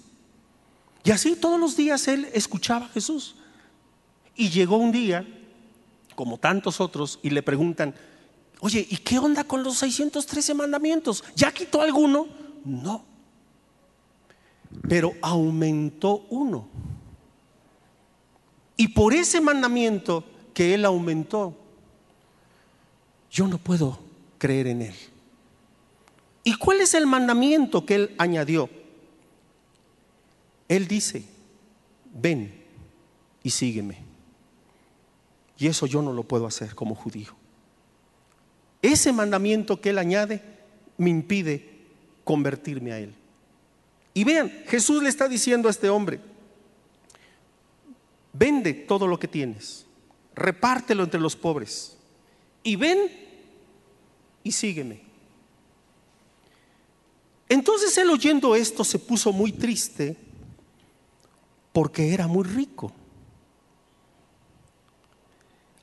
Y 1.04 1.10
así 1.10 1.36
todos 1.36 1.58
los 1.58 1.74
días 1.74 2.06
él 2.06 2.28
escuchaba 2.34 2.84
a 2.84 2.90
Jesús. 2.90 3.36
Y 4.36 4.50
llegó 4.50 4.76
un 4.76 4.92
día, 4.92 5.26
como 6.14 6.36
tantos 6.36 6.82
otros, 6.82 7.18
y 7.22 7.30
le 7.30 7.42
preguntan, 7.42 7.94
oye, 8.60 8.86
¿y 8.90 8.98
qué 8.98 9.18
onda 9.18 9.44
con 9.44 9.62
los 9.62 9.78
613 9.78 10.52
mandamientos? 10.52 11.24
¿Ya 11.34 11.50
quitó 11.50 11.80
alguno? 11.80 12.26
No. 12.62 13.06
Pero 14.86 15.14
aumentó 15.22 16.26
uno. 16.28 16.68
Y 18.76 18.88
por 18.88 19.14
ese 19.14 19.40
mandamiento 19.40 20.24
que 20.52 20.74
él 20.74 20.84
aumentó, 20.84 21.63
yo 23.34 23.48
no 23.48 23.58
puedo 23.58 23.98
creer 24.38 24.68
en 24.68 24.82
él. 24.82 24.94
¿Y 26.44 26.56
cuál 26.56 26.80
es 26.80 26.94
el 26.94 27.04
mandamiento 27.04 27.84
que 27.84 27.96
él 27.96 28.14
añadió? 28.16 28.70
Él 30.68 30.86
dice, 30.86 31.24
ven 32.14 32.54
y 33.42 33.50
sígueme. 33.50 33.98
Y 35.58 35.66
eso 35.66 35.86
yo 35.86 36.00
no 36.00 36.12
lo 36.12 36.22
puedo 36.22 36.46
hacer 36.46 36.76
como 36.76 36.94
judío. 36.94 37.34
Ese 38.80 39.12
mandamiento 39.12 39.80
que 39.80 39.90
Él 39.90 39.98
añade 39.98 40.42
me 40.96 41.10
impide 41.10 41.86
convertirme 42.22 42.92
a 42.92 42.98
Él. 42.98 43.14
Y 44.12 44.22
vean, 44.22 44.52
Jesús 44.66 45.02
le 45.02 45.08
está 45.08 45.26
diciendo 45.26 45.66
a 45.68 45.70
este 45.72 45.88
hombre, 45.88 46.20
vende 48.32 48.74
todo 48.74 49.08
lo 49.08 49.18
que 49.18 49.26
tienes, 49.26 49.86
repártelo 50.34 51.02
entre 51.02 51.20
los 51.20 51.34
pobres 51.34 51.96
y 52.64 52.76
ven 52.76 52.98
y 54.42 54.50
sígueme. 54.50 55.02
Entonces 57.48 57.96
él 57.98 58.10
oyendo 58.10 58.56
esto 58.56 58.82
se 58.82 58.98
puso 58.98 59.32
muy 59.32 59.52
triste 59.52 60.16
porque 61.72 62.12
era 62.12 62.26
muy 62.26 62.44
rico. 62.44 62.92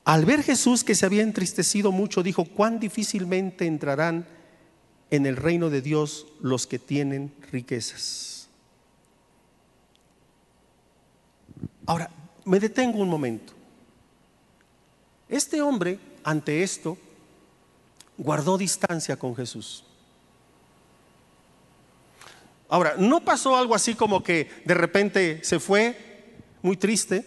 Al 0.04 0.24
ver 0.24 0.42
Jesús 0.42 0.82
que 0.82 0.96
se 0.96 1.06
había 1.06 1.22
entristecido 1.22 1.92
mucho, 1.92 2.22
dijo, 2.24 2.44
cuán 2.44 2.80
difícilmente 2.80 3.66
entrarán 3.66 4.26
en 5.10 5.26
el 5.26 5.36
reino 5.36 5.70
de 5.70 5.80
Dios 5.80 6.26
los 6.40 6.66
que 6.66 6.80
tienen 6.80 7.32
riquezas. 7.52 8.48
Ahora, 11.86 12.10
me 12.44 12.58
detengo 12.58 12.98
un 12.98 13.08
momento. 13.08 13.52
Este 15.28 15.62
hombre, 15.62 15.98
ante 16.24 16.62
esto, 16.62 16.96
guardó 18.16 18.58
distancia 18.58 19.16
con 19.16 19.34
Jesús. 19.34 19.84
Ahora, 22.68 22.94
no 22.96 23.22
pasó 23.22 23.56
algo 23.56 23.74
así 23.74 23.94
como 23.94 24.22
que 24.22 24.50
de 24.64 24.74
repente 24.74 25.40
se 25.44 25.60
fue 25.60 26.34
muy 26.62 26.76
triste 26.76 27.26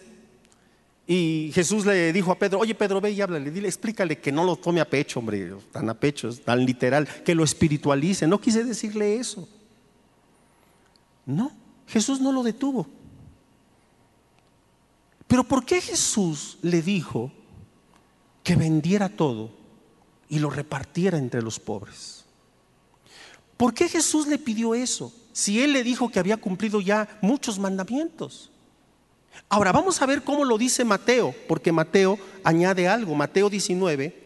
y 1.06 1.52
Jesús 1.54 1.86
le 1.86 2.12
dijo 2.12 2.32
a 2.32 2.38
Pedro, 2.38 2.58
oye 2.58 2.74
Pedro, 2.74 3.00
ve 3.00 3.12
y 3.12 3.20
háblale, 3.20 3.52
dile, 3.52 3.68
explícale 3.68 4.18
que 4.18 4.32
no 4.32 4.42
lo 4.42 4.56
tome 4.56 4.80
a 4.80 4.90
pecho, 4.90 5.20
hombre, 5.20 5.52
tan 5.70 5.88
a 5.88 5.94
pecho, 5.94 6.36
tan 6.38 6.66
literal, 6.66 7.06
que 7.24 7.34
lo 7.34 7.44
espiritualice. 7.44 8.26
No 8.26 8.40
quise 8.40 8.64
decirle 8.64 9.16
eso. 9.16 9.48
No, 11.24 11.52
Jesús 11.86 12.20
no 12.20 12.32
lo 12.32 12.42
detuvo. 12.42 12.88
Pero 15.28 15.44
¿por 15.44 15.64
qué 15.64 15.80
Jesús 15.80 16.58
le 16.62 16.82
dijo 16.82 17.32
que 18.46 18.54
vendiera 18.54 19.08
todo 19.08 19.50
y 20.28 20.38
lo 20.38 20.50
repartiera 20.50 21.18
entre 21.18 21.42
los 21.42 21.58
pobres? 21.58 22.24
¿Por 23.56 23.74
qué 23.74 23.88
Jesús 23.88 24.28
le 24.28 24.38
pidió 24.38 24.76
eso? 24.76 25.12
si 25.36 25.62
él 25.62 25.74
le 25.74 25.82
dijo 25.82 26.08
que 26.08 26.18
había 26.18 26.38
cumplido 26.38 26.80
ya 26.80 27.18
muchos 27.20 27.58
mandamientos? 27.58 28.50
Ahora 29.50 29.70
vamos 29.70 30.00
a 30.00 30.06
ver 30.06 30.24
cómo 30.24 30.46
lo 30.46 30.56
dice 30.56 30.82
Mateo, 30.82 31.34
porque 31.46 31.72
Mateo 31.72 32.18
añade 32.42 32.88
algo, 32.88 33.14
Mateo 33.14 33.50
19. 33.50 34.24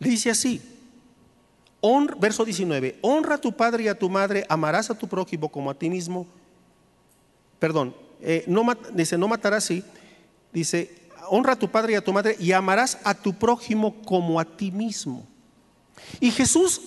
Le 0.00 0.10
dice 0.10 0.30
así, 0.30 0.60
verso 2.18 2.44
19, 2.44 2.98
honra 3.02 3.36
a 3.36 3.40
tu 3.40 3.52
padre 3.52 3.84
y 3.84 3.88
a 3.88 3.98
tu 3.98 4.08
madre, 4.08 4.44
amarás 4.48 4.90
a 4.90 4.98
tu 4.98 5.08
prójimo 5.08 5.48
como 5.48 5.70
a 5.70 5.74
ti 5.74 5.88
mismo. 5.88 6.26
Perdón, 7.58 7.94
eh, 8.20 8.44
dice, 8.92 9.18
no 9.18 9.28
matarás, 9.28 9.64
sí. 9.64 9.84
Dice, 10.52 11.08
honra 11.28 11.52
a 11.52 11.58
tu 11.58 11.68
padre 11.68 11.92
y 11.92 11.96
a 11.96 12.04
tu 12.04 12.12
madre 12.12 12.36
y 12.38 12.52
amarás 12.52 12.98
a 13.04 13.14
tu 13.14 13.34
prójimo 13.34 13.94
como 14.02 14.40
a 14.40 14.44
ti 14.44 14.70
mismo. 14.70 15.26
Y 16.20 16.30
Jesús 16.30 16.80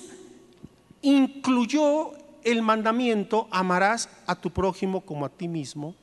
incluyó 1.01 2.12
el 2.43 2.62
mandamiento, 2.62 3.48
amarás 3.51 4.10
a 4.25 4.36
tu 4.36 4.51
prójimo 4.51 5.01
como 5.01 5.25
a 5.25 5.29
ti 5.29 5.48
mismo, 5.48 5.95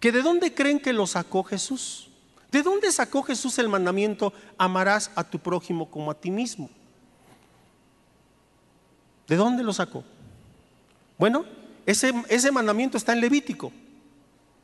que 0.00 0.12
de 0.12 0.22
dónde 0.22 0.54
creen 0.54 0.80
que 0.80 0.92
lo 0.92 1.06
sacó 1.06 1.42
Jesús? 1.42 2.10
¿De 2.50 2.62
dónde 2.62 2.92
sacó 2.92 3.22
Jesús 3.22 3.58
el 3.58 3.68
mandamiento, 3.68 4.32
amarás 4.58 5.10
a 5.14 5.24
tu 5.24 5.38
prójimo 5.38 5.90
como 5.90 6.10
a 6.10 6.14
ti 6.14 6.30
mismo? 6.30 6.68
¿De 9.28 9.36
dónde 9.36 9.62
lo 9.62 9.72
sacó? 9.72 10.04
Bueno, 11.18 11.44
ese, 11.86 12.52
mandamiento 12.52 12.96
está 12.96 13.12
en 13.12 13.20
Levítico. 13.20 13.72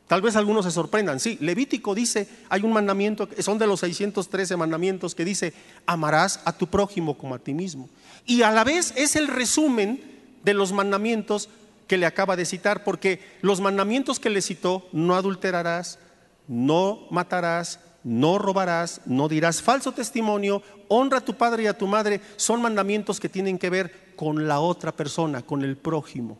Tal 0.06 0.22
vez 0.22 0.36
algunos 0.36 0.64
se 0.64 0.70
sorprendan. 0.70 1.20
Sí, 1.20 1.36
Levítico 1.40 1.94
dice, 1.94 2.28
hay 2.48 2.62
un 2.62 2.72
mandamiento, 2.72 3.28
son 3.40 3.58
de 3.58 3.66
los 3.66 3.80
613 3.80 4.56
mandamientos 4.56 5.14
que 5.14 5.24
dice, 5.24 5.52
amarás 5.86 6.40
a 6.44 6.52
tu 6.52 6.66
prójimo 6.66 7.18
como 7.18 7.34
a 7.34 7.38
ti 7.38 7.52
mismo. 7.52 7.88
Y 8.24 8.42
a 8.42 8.50
la 8.50 8.64
vez 8.64 8.94
es 8.96 9.16
el 9.16 9.28
resumen 9.28 10.02
de 10.44 10.54
los 10.54 10.72
mandamientos 10.72 11.50
que 11.86 11.98
le 11.98 12.06
acaba 12.06 12.36
de 12.36 12.46
citar, 12.46 12.84
porque 12.84 13.20
los 13.42 13.60
mandamientos 13.60 14.18
que 14.18 14.30
le 14.30 14.42
citó, 14.42 14.88
no 14.92 15.14
adulterarás, 15.14 15.98
no 16.46 17.06
matarás, 17.10 17.80
no 18.04 18.38
robarás, 18.38 19.02
no 19.04 19.28
dirás 19.28 19.60
falso 19.60 19.92
testimonio, 19.92 20.62
honra 20.88 21.18
a 21.18 21.24
tu 21.24 21.34
padre 21.34 21.64
y 21.64 21.66
a 21.66 21.76
tu 21.76 21.86
madre, 21.86 22.20
son 22.36 22.62
mandamientos 22.62 23.20
que 23.20 23.28
tienen 23.28 23.58
que 23.58 23.70
ver 23.70 24.07
con 24.18 24.48
la 24.48 24.58
otra 24.58 24.90
persona, 24.90 25.42
con 25.42 25.62
el 25.62 25.76
prójimo. 25.76 26.36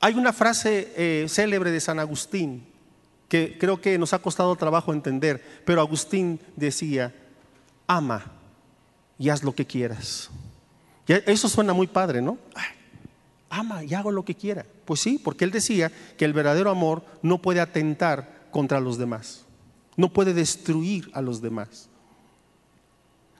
Hay 0.00 0.14
una 0.14 0.32
frase 0.32 0.92
eh, 0.96 1.28
célebre 1.28 1.70
de 1.70 1.78
San 1.78 2.00
Agustín 2.00 2.66
que 3.28 3.56
creo 3.56 3.80
que 3.80 3.96
nos 3.96 4.12
ha 4.12 4.18
costado 4.18 4.56
trabajo 4.56 4.92
entender, 4.92 5.62
pero 5.64 5.80
Agustín 5.80 6.40
decía, 6.56 7.14
ama 7.86 8.24
y 9.20 9.28
haz 9.28 9.44
lo 9.44 9.54
que 9.54 9.64
quieras. 9.64 10.30
eso 11.06 11.48
suena 11.48 11.72
muy 11.72 11.86
padre, 11.86 12.20
¿no? 12.20 12.38
ama 13.50 13.84
y 13.84 13.94
hago 13.94 14.10
lo 14.10 14.24
que 14.24 14.34
quiera. 14.34 14.66
Pues 14.84 14.98
sí, 14.98 15.20
porque 15.22 15.44
él 15.44 15.52
decía 15.52 15.92
que 16.16 16.24
el 16.24 16.32
verdadero 16.32 16.70
amor 16.70 17.04
no 17.22 17.40
puede 17.40 17.60
atentar 17.60 18.48
contra 18.50 18.80
los 18.80 18.98
demás, 18.98 19.44
no 19.96 20.12
puede 20.12 20.34
destruir 20.34 21.08
a 21.14 21.22
los 21.22 21.40
demás. 21.40 21.88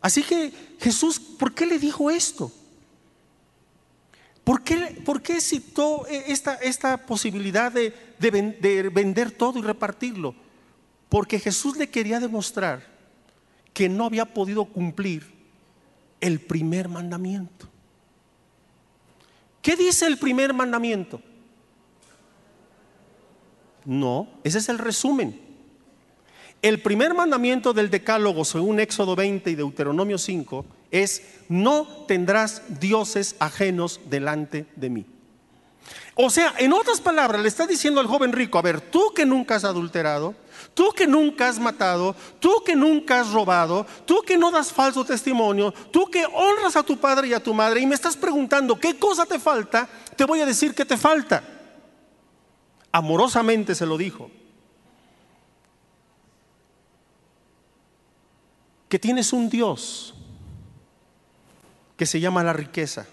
Así 0.00 0.22
que 0.22 0.52
Jesús, 0.80 1.18
¿por 1.18 1.54
qué 1.54 1.66
le 1.66 1.78
dijo 1.78 2.10
esto? 2.10 2.52
¿Por 4.44 4.62
qué, 4.62 5.02
por 5.04 5.20
qué 5.20 5.40
citó 5.40 6.06
esta, 6.06 6.54
esta 6.54 7.06
posibilidad 7.06 7.70
de, 7.70 7.94
de 8.18 8.88
vender 8.88 9.30
todo 9.30 9.58
y 9.58 9.62
repartirlo? 9.62 10.34
Porque 11.08 11.38
Jesús 11.38 11.76
le 11.76 11.90
quería 11.90 12.20
demostrar 12.20 12.86
que 13.74 13.88
no 13.88 14.04
había 14.04 14.24
podido 14.24 14.64
cumplir 14.64 15.38
el 16.20 16.40
primer 16.40 16.88
mandamiento. 16.88 17.68
¿Qué 19.62 19.76
dice 19.76 20.06
el 20.06 20.18
primer 20.18 20.54
mandamiento? 20.54 21.20
No, 23.84 24.28
ese 24.44 24.58
es 24.58 24.68
el 24.68 24.78
resumen. 24.78 25.47
El 26.60 26.80
primer 26.82 27.14
mandamiento 27.14 27.72
del 27.72 27.88
Decálogo, 27.88 28.44
según 28.44 28.80
Éxodo 28.80 29.14
20 29.14 29.50
y 29.50 29.54
Deuteronomio 29.54 30.18
5, 30.18 30.66
es 30.90 31.22
no 31.48 31.86
tendrás 32.08 32.62
dioses 32.80 33.36
ajenos 33.38 34.00
delante 34.10 34.66
de 34.74 34.90
mí. 34.90 35.06
O 36.16 36.30
sea, 36.30 36.52
en 36.58 36.72
otras 36.72 37.00
palabras, 37.00 37.40
le 37.40 37.48
está 37.48 37.64
diciendo 37.64 38.00
al 38.00 38.08
joven 38.08 38.32
rico, 38.32 38.58
a 38.58 38.62
ver, 38.62 38.80
tú 38.80 39.12
que 39.14 39.24
nunca 39.24 39.54
has 39.54 39.62
adulterado, 39.62 40.34
tú 40.74 40.90
que 40.90 41.06
nunca 41.06 41.48
has 41.48 41.60
matado, 41.60 42.16
tú 42.40 42.64
que 42.66 42.74
nunca 42.74 43.20
has 43.20 43.30
robado, 43.32 43.86
tú 44.04 44.22
que 44.26 44.36
no 44.36 44.50
das 44.50 44.72
falso 44.72 45.04
testimonio, 45.04 45.72
tú 45.92 46.10
que 46.10 46.26
honras 46.26 46.74
a 46.74 46.82
tu 46.82 46.98
padre 46.98 47.28
y 47.28 47.34
a 47.34 47.42
tu 47.42 47.54
madre 47.54 47.80
y 47.80 47.86
me 47.86 47.94
estás 47.94 48.16
preguntando 48.16 48.80
qué 48.80 48.98
cosa 48.98 49.26
te 49.26 49.38
falta, 49.38 49.88
te 50.16 50.24
voy 50.24 50.40
a 50.40 50.46
decir 50.46 50.74
que 50.74 50.84
te 50.84 50.96
falta. 50.96 51.44
Amorosamente 52.90 53.76
se 53.76 53.86
lo 53.86 53.96
dijo. 53.96 54.28
Que 58.88 58.98
tienes 58.98 59.32
un 59.32 59.50
Dios 59.50 60.14
que 61.96 62.06
se 62.06 62.20
llama 62.20 62.42
la 62.42 62.52
riqueza 62.52 63.06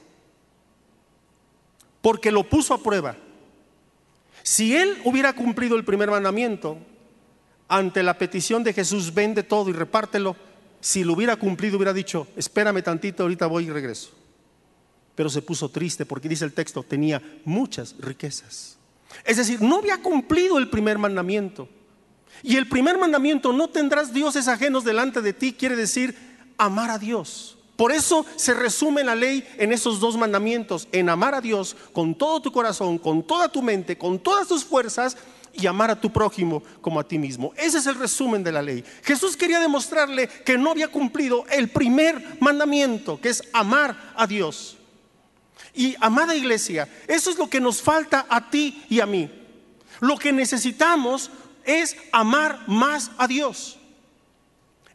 porque 2.06 2.32
lo 2.32 2.48
puso 2.48 2.76
a 2.76 2.84
prueba. 2.84 3.18
Si 4.44 4.76
él 4.76 4.96
hubiera 5.06 5.34
cumplido 5.34 5.76
el 5.76 5.84
primer 5.84 6.12
mandamiento, 6.12 6.78
ante 7.68 8.04
la 8.04 8.20
petición 8.20 8.64
de 8.64 8.74
Jesús, 8.74 9.12
vende 9.12 9.42
todo 9.42 9.72
y 9.72 9.74
repártelo, 9.74 10.36
si 10.80 11.04
lo 11.04 11.14
hubiera 11.14 11.36
cumplido 11.36 11.78
hubiera 11.78 11.94
dicho, 11.94 12.28
espérame 12.36 12.84
tantito, 12.84 13.24
ahorita 13.24 13.48
voy 13.48 13.66
y 13.66 13.70
regreso. 13.72 14.12
Pero 15.16 15.32
se 15.32 15.42
puso 15.42 15.70
triste 15.70 16.06
porque 16.06 16.30
dice 16.30 16.46
el 16.46 16.54
texto, 16.54 16.84
tenía 16.84 17.20
muchas 17.44 17.96
riquezas. 17.98 18.78
Es 19.24 19.38
decir, 19.38 19.60
no 19.64 19.78
había 19.78 19.98
cumplido 19.98 20.60
el 20.60 20.70
primer 20.70 21.00
mandamiento. 21.00 21.68
Y 22.44 22.58
el 22.58 22.68
primer 22.68 22.98
mandamiento, 22.98 23.54
no 23.54 23.70
tendrás 23.70 24.14
dioses 24.14 24.48
ajenos 24.48 24.84
delante 24.84 25.22
de 25.22 25.34
ti, 25.34 25.54
quiere 25.54 25.76
decir 25.76 26.16
amar 26.58 26.92
a 26.92 26.98
Dios. 26.98 27.58
Por 27.76 27.92
eso 27.92 28.26
se 28.38 28.54
resume 28.54 29.04
la 29.04 29.16
ley 29.16 29.46
en 29.58 29.74
esos 29.74 30.00
dos 30.00 30.18
mandamientos, 30.18 30.88
en 30.92 31.10
amar 31.10 31.36
a 31.36 31.42
Dios 31.42 31.76
con 31.92 32.16
todo 32.16 32.42
tu 32.42 32.52
corazón, 32.52 32.98
con 32.98 33.24
toda 33.24 33.50
tu 33.50 33.62
mente, 33.62 33.98
con 33.98 34.20
todas 34.20 34.48
tus 34.48 34.64
fuerzas 34.64 35.18
y 35.52 35.68
amar 35.68 35.92
a 35.92 36.00
tu 36.00 36.12
prójimo 36.12 36.64
como 36.82 37.00
a 37.00 37.08
ti 37.08 37.18
mismo. 37.18 37.54
Ese 37.58 37.80
es 37.80 37.86
el 37.86 37.96
resumen 37.96 38.44
de 38.44 38.52
la 38.52 38.62
ley. 38.62 38.84
Jesús 39.04 39.36
quería 39.36 39.60
demostrarle 39.60 40.28
que 40.28 40.58
no 40.58 40.72
había 40.72 40.88
cumplido 40.88 41.46
el 41.52 41.70
primer 41.70 42.38
mandamiento, 42.40 43.20
que 43.20 43.30
es 43.30 43.44
amar 43.52 44.14
a 44.16 44.26
Dios. 44.26 44.78
Y 45.74 45.96
amada 46.00 46.36
iglesia, 46.36 46.88
eso 47.08 47.30
es 47.30 47.38
lo 47.38 47.50
que 47.50 47.60
nos 47.60 47.82
falta 47.82 48.26
a 48.30 48.50
ti 48.50 48.84
y 48.90 49.02
a 49.02 49.06
mí. 49.06 49.30
Lo 50.00 50.18
que 50.18 50.32
necesitamos 50.32 51.30
es 51.66 51.98
amar 52.12 52.64
más 52.68 53.12
a 53.18 53.28
Dios. 53.28 53.78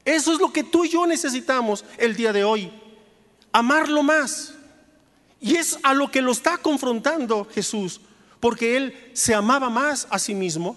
Eso 0.04 0.32
es 0.32 0.38
lo 0.38 0.52
que 0.52 0.64
tú 0.64 0.84
y 0.84 0.88
yo 0.88 1.06
necesitamos 1.06 1.84
el 1.98 2.16
día 2.16 2.32
de 2.32 2.44
hoy. 2.44 2.70
Amarlo 3.52 4.02
más. 4.02 4.54
Y 5.40 5.56
es 5.56 5.78
a 5.82 5.94
lo 5.94 6.10
que 6.10 6.22
lo 6.22 6.32
está 6.32 6.58
confrontando 6.58 7.46
Jesús, 7.52 8.00
porque 8.40 8.76
él 8.76 9.10
se 9.14 9.34
amaba 9.34 9.70
más 9.70 10.06
a 10.10 10.18
sí 10.18 10.34
mismo 10.34 10.76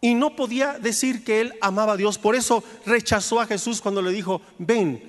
y 0.00 0.14
no 0.14 0.36
podía 0.36 0.78
decir 0.78 1.24
que 1.24 1.40
él 1.40 1.54
amaba 1.60 1.94
a 1.94 1.96
Dios. 1.96 2.18
Por 2.18 2.36
eso 2.36 2.62
rechazó 2.84 3.40
a 3.40 3.46
Jesús 3.46 3.80
cuando 3.80 4.02
le 4.02 4.12
dijo, 4.12 4.42
ven 4.58 5.02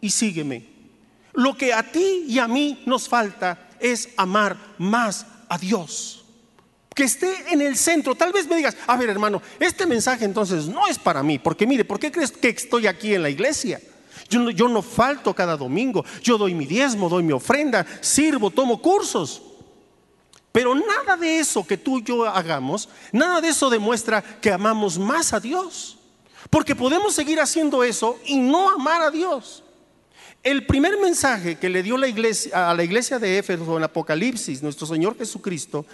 y 0.00 0.10
sígueme. 0.10 0.68
Lo 1.32 1.56
que 1.56 1.72
a 1.72 1.90
ti 1.90 2.24
y 2.28 2.38
a 2.38 2.48
mí 2.48 2.82
nos 2.86 3.08
falta 3.08 3.68
es 3.80 4.10
amar 4.16 4.56
más 4.78 5.26
a 5.48 5.58
Dios 5.58 6.25
que 6.96 7.04
esté 7.04 7.52
en 7.52 7.60
el 7.60 7.76
centro. 7.76 8.14
Tal 8.14 8.32
vez 8.32 8.48
me 8.48 8.56
digas, 8.56 8.74
a 8.86 8.96
ver 8.96 9.10
hermano, 9.10 9.42
este 9.60 9.86
mensaje 9.86 10.24
entonces 10.24 10.66
no 10.66 10.88
es 10.88 10.98
para 10.98 11.22
mí, 11.22 11.38
porque 11.38 11.66
mire, 11.66 11.84
¿por 11.84 12.00
qué 12.00 12.10
crees 12.10 12.32
que 12.32 12.48
estoy 12.48 12.86
aquí 12.86 13.14
en 13.14 13.22
la 13.22 13.28
iglesia? 13.28 13.80
Yo 14.30 14.40
no, 14.40 14.50
yo 14.50 14.66
no 14.66 14.80
falto 14.80 15.34
cada 15.34 15.58
domingo, 15.58 16.04
yo 16.22 16.38
doy 16.38 16.54
mi 16.54 16.64
diezmo, 16.64 17.10
doy 17.10 17.22
mi 17.22 17.32
ofrenda, 17.32 17.86
sirvo, 18.00 18.50
tomo 18.50 18.80
cursos. 18.80 19.42
Pero 20.50 20.74
nada 20.74 21.18
de 21.18 21.38
eso 21.38 21.66
que 21.66 21.76
tú 21.76 21.98
y 21.98 22.02
yo 22.02 22.26
hagamos, 22.26 22.88
nada 23.12 23.42
de 23.42 23.48
eso 23.48 23.68
demuestra 23.68 24.22
que 24.40 24.50
amamos 24.50 24.98
más 24.98 25.34
a 25.34 25.38
Dios. 25.38 25.98
Porque 26.48 26.74
podemos 26.74 27.14
seguir 27.14 27.40
haciendo 27.40 27.84
eso 27.84 28.18
y 28.24 28.38
no 28.38 28.70
amar 28.70 29.02
a 29.02 29.10
Dios. 29.10 29.62
El 30.42 30.64
primer 30.64 30.98
mensaje 30.98 31.56
que 31.56 31.68
le 31.68 31.82
dio 31.82 31.98
la 31.98 32.08
iglesia, 32.08 32.70
a 32.70 32.74
la 32.74 32.84
iglesia 32.84 33.18
de 33.18 33.36
Éfeso 33.36 33.76
en 33.76 33.84
Apocalipsis, 33.84 34.62
nuestro 34.62 34.86
Señor 34.86 35.18
Jesucristo, 35.18 35.84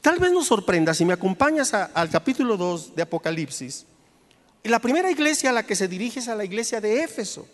Tal 0.00 0.18
vez 0.18 0.32
nos 0.32 0.46
sorprenda 0.46 0.94
si 0.94 1.04
me 1.04 1.12
acompañas 1.12 1.74
al 1.74 2.10
capítulo 2.10 2.56
2 2.56 2.94
de 2.94 3.02
Apocalipsis. 3.02 3.86
La 4.64 4.78
primera 4.78 5.10
iglesia 5.10 5.50
a 5.50 5.52
la 5.52 5.64
que 5.64 5.76
se 5.76 5.88
dirige 5.88 6.20
es 6.20 6.28
a 6.28 6.34
la 6.34 6.44
iglesia 6.44 6.80
de 6.80 7.02
Éfeso. 7.02 7.48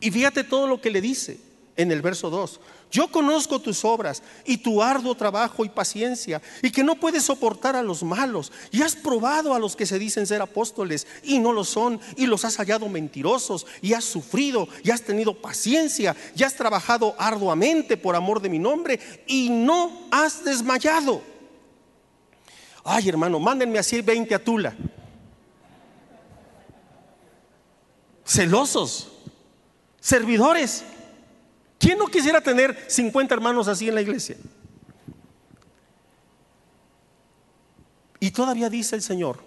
Y 0.00 0.10
fíjate 0.10 0.44
todo 0.44 0.66
lo 0.66 0.80
que 0.80 0.90
le 0.90 1.00
dice 1.00 1.38
en 1.76 1.90
el 1.90 2.00
verso 2.00 2.30
2. 2.30 2.60
Yo 2.90 3.08
conozco 3.08 3.60
tus 3.60 3.84
obras 3.84 4.20
y 4.44 4.56
tu 4.56 4.82
arduo 4.82 5.14
trabajo 5.14 5.64
y 5.64 5.68
paciencia 5.68 6.42
y 6.60 6.72
que 6.72 6.82
no 6.82 6.96
puedes 6.96 7.24
soportar 7.24 7.76
a 7.76 7.82
los 7.82 8.02
malos 8.02 8.50
y 8.72 8.82
has 8.82 8.96
probado 8.96 9.54
a 9.54 9.60
los 9.60 9.76
que 9.76 9.86
se 9.86 9.98
dicen 9.98 10.26
ser 10.26 10.42
apóstoles 10.42 11.06
y 11.22 11.38
no 11.38 11.52
lo 11.52 11.62
son 11.62 12.00
y 12.16 12.26
los 12.26 12.44
has 12.44 12.56
hallado 12.56 12.88
mentirosos 12.88 13.64
y 13.80 13.92
has 13.92 14.04
sufrido 14.04 14.66
y 14.82 14.90
has 14.90 15.02
tenido 15.02 15.40
paciencia 15.40 16.16
y 16.34 16.42
has 16.42 16.56
trabajado 16.56 17.14
arduamente 17.16 17.96
por 17.96 18.16
amor 18.16 18.42
de 18.42 18.48
mi 18.48 18.58
nombre 18.58 18.98
y 19.28 19.50
no 19.50 20.08
has 20.10 20.44
desmayado. 20.44 21.22
Ay 22.82 23.08
hermano, 23.08 23.38
mándenme 23.38 23.78
así 23.78 24.00
20 24.00 24.34
a 24.34 24.42
Tula. 24.42 24.74
Celosos, 28.24 29.12
servidores 30.00 30.84
¿Quién 31.80 31.96
no 31.96 32.08
quisiera 32.08 32.42
tener 32.42 32.84
50 32.88 33.34
hermanos 33.34 33.66
así 33.66 33.88
en 33.88 33.94
la 33.94 34.02
iglesia? 34.02 34.36
Y 38.20 38.30
todavía 38.32 38.68
dice 38.68 38.96
el 38.96 39.02
Señor, 39.02 39.42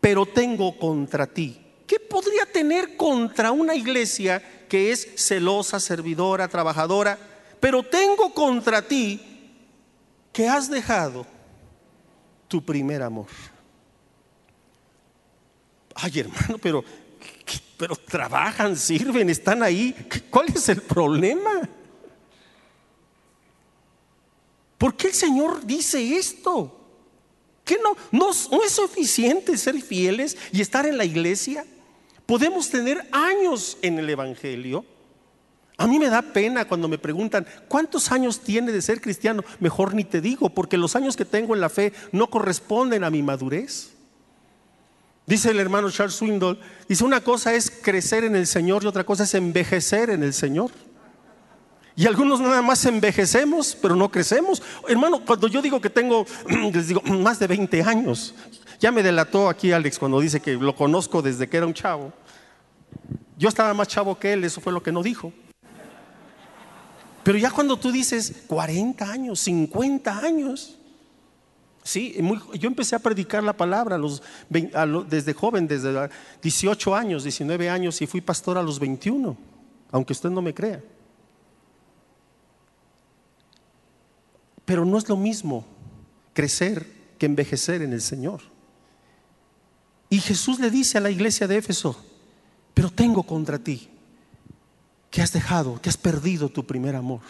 pero 0.00 0.24
tengo 0.26 0.78
contra 0.78 1.26
ti. 1.26 1.60
¿Qué 1.88 1.98
podría 1.98 2.46
tener 2.46 2.96
contra 2.96 3.50
una 3.50 3.74
iglesia 3.74 4.40
que 4.68 4.92
es 4.92 5.08
celosa, 5.16 5.80
servidora, 5.80 6.46
trabajadora? 6.46 7.18
Pero 7.58 7.82
tengo 7.82 8.32
contra 8.32 8.82
ti 8.82 9.20
que 10.32 10.48
has 10.48 10.70
dejado 10.70 11.26
tu 12.46 12.64
primer 12.64 13.02
amor. 13.02 13.26
Ay, 15.96 16.20
hermano, 16.20 16.58
pero 16.62 16.84
pero 17.76 17.96
trabajan, 17.96 18.76
sirven, 18.76 19.30
están 19.30 19.62
ahí. 19.62 19.94
¿Cuál 20.30 20.46
es 20.54 20.68
el 20.68 20.82
problema? 20.82 21.68
¿Por 24.78 24.94
qué 24.96 25.08
el 25.08 25.14
Señor 25.14 25.64
dice 25.64 26.16
esto? 26.16 26.72
¿Que 27.64 27.78
no, 27.78 27.96
no, 28.12 28.30
no 28.50 28.64
es 28.64 28.72
suficiente 28.72 29.56
ser 29.56 29.80
fieles 29.80 30.36
y 30.52 30.60
estar 30.60 30.86
en 30.86 30.96
la 30.96 31.04
iglesia? 31.04 31.64
Podemos 32.24 32.70
tener 32.70 33.06
años 33.12 33.78
en 33.82 33.98
el 33.98 34.08
Evangelio. 34.08 34.84
A 35.78 35.86
mí 35.86 35.98
me 35.98 36.08
da 36.08 36.22
pena 36.22 36.66
cuando 36.66 36.88
me 36.88 36.98
preguntan, 36.98 37.46
¿cuántos 37.68 38.10
años 38.10 38.40
tiene 38.40 38.72
de 38.72 38.80
ser 38.80 39.00
cristiano? 39.00 39.44
Mejor 39.60 39.94
ni 39.94 40.04
te 40.04 40.20
digo, 40.20 40.48
porque 40.48 40.78
los 40.78 40.96
años 40.96 41.16
que 41.16 41.24
tengo 41.24 41.54
en 41.54 41.60
la 41.60 41.68
fe 41.68 41.92
no 42.12 42.28
corresponden 42.30 43.04
a 43.04 43.10
mi 43.10 43.22
madurez. 43.22 43.95
Dice 45.26 45.50
el 45.50 45.58
hermano 45.58 45.90
Charles 45.90 46.14
Swindoll, 46.14 46.58
dice 46.88 47.02
una 47.02 47.20
cosa 47.20 47.52
es 47.52 47.70
crecer 47.70 48.22
en 48.22 48.36
el 48.36 48.46
Señor 48.46 48.84
y 48.84 48.86
otra 48.86 49.04
cosa 49.04 49.24
es 49.24 49.34
envejecer 49.34 50.10
en 50.10 50.22
el 50.22 50.32
Señor. 50.32 50.70
Y 51.96 52.06
algunos 52.06 52.40
nada 52.40 52.62
más 52.62 52.84
envejecemos, 52.84 53.76
pero 53.80 53.96
no 53.96 54.10
crecemos. 54.10 54.62
Hermano, 54.86 55.24
cuando 55.24 55.48
yo 55.48 55.62
digo 55.62 55.80
que 55.80 55.90
tengo, 55.90 56.26
les 56.72 56.88
digo, 56.88 57.02
más 57.02 57.38
de 57.38 57.46
20 57.48 57.82
años, 57.82 58.34
ya 58.78 58.92
me 58.92 59.02
delató 59.02 59.48
aquí 59.48 59.72
Alex 59.72 59.98
cuando 59.98 60.20
dice 60.20 60.40
que 60.40 60.52
lo 60.52 60.76
conozco 60.76 61.22
desde 61.22 61.48
que 61.48 61.56
era 61.56 61.66
un 61.66 61.74
chavo. 61.74 62.12
Yo 63.36 63.48
estaba 63.48 63.74
más 63.74 63.88
chavo 63.88 64.18
que 64.18 64.34
él, 64.34 64.44
eso 64.44 64.60
fue 64.60 64.72
lo 64.72 64.82
que 64.82 64.92
no 64.92 65.02
dijo. 65.02 65.32
Pero 67.24 67.38
ya 67.38 67.50
cuando 67.50 67.76
tú 67.76 67.90
dices 67.90 68.44
40 68.46 69.10
años, 69.10 69.40
50 69.40 70.18
años, 70.18 70.75
sí, 71.86 72.16
yo 72.58 72.68
empecé 72.68 72.96
a 72.96 72.98
predicar 72.98 73.42
la 73.42 73.56
palabra 73.56 73.98
desde 75.08 75.32
joven, 75.32 75.68
desde 75.68 76.10
18 76.42 76.94
años, 76.94 77.22
19 77.22 77.70
años, 77.70 78.02
y 78.02 78.06
fui 78.06 78.20
pastor 78.20 78.58
a 78.58 78.62
los 78.62 78.78
21, 78.78 79.36
aunque 79.92 80.12
usted 80.12 80.30
no 80.30 80.42
me 80.42 80.52
crea. 80.52 80.82
Pero 84.64 84.84
no 84.84 84.98
es 84.98 85.08
lo 85.08 85.16
mismo 85.16 85.64
crecer 86.34 86.86
que 87.18 87.26
envejecer 87.26 87.82
en 87.82 87.92
el 87.92 88.02
Señor. 88.02 88.40
Y 90.10 90.20
Jesús 90.20 90.58
le 90.58 90.70
dice 90.70 90.98
a 90.98 91.00
la 91.00 91.10
iglesia 91.10 91.46
de 91.46 91.56
Éfeso, 91.56 91.96
pero 92.74 92.90
tengo 92.90 93.22
contra 93.22 93.58
ti 93.58 93.88
que 95.10 95.22
has 95.22 95.32
dejado, 95.32 95.80
que 95.80 95.88
has 95.88 95.96
perdido 95.96 96.48
tu 96.48 96.66
primer 96.66 96.94
amor. 96.96 97.22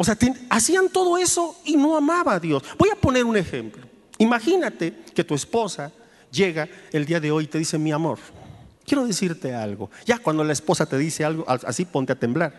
O 0.00 0.04
sea, 0.04 0.16
hacían 0.48 0.88
todo 0.90 1.18
eso 1.18 1.60
y 1.64 1.76
no 1.76 1.96
amaba 1.96 2.34
a 2.34 2.40
Dios. 2.40 2.62
Voy 2.78 2.88
a 2.88 2.94
poner 2.94 3.24
un 3.24 3.36
ejemplo. 3.36 3.84
Imagínate 4.18 4.94
que 5.12 5.24
tu 5.24 5.34
esposa 5.34 5.90
llega 6.30 6.68
el 6.92 7.04
día 7.04 7.18
de 7.18 7.32
hoy 7.32 7.44
y 7.44 7.46
te 7.48 7.58
dice, 7.58 7.78
mi 7.78 7.90
amor, 7.90 8.20
quiero 8.86 9.04
decirte 9.04 9.56
algo. 9.56 9.90
Ya 10.06 10.20
cuando 10.20 10.44
la 10.44 10.52
esposa 10.52 10.86
te 10.86 10.96
dice 10.98 11.24
algo, 11.24 11.44
así 11.48 11.84
ponte 11.84 12.12
a 12.12 12.16
temblar. 12.16 12.54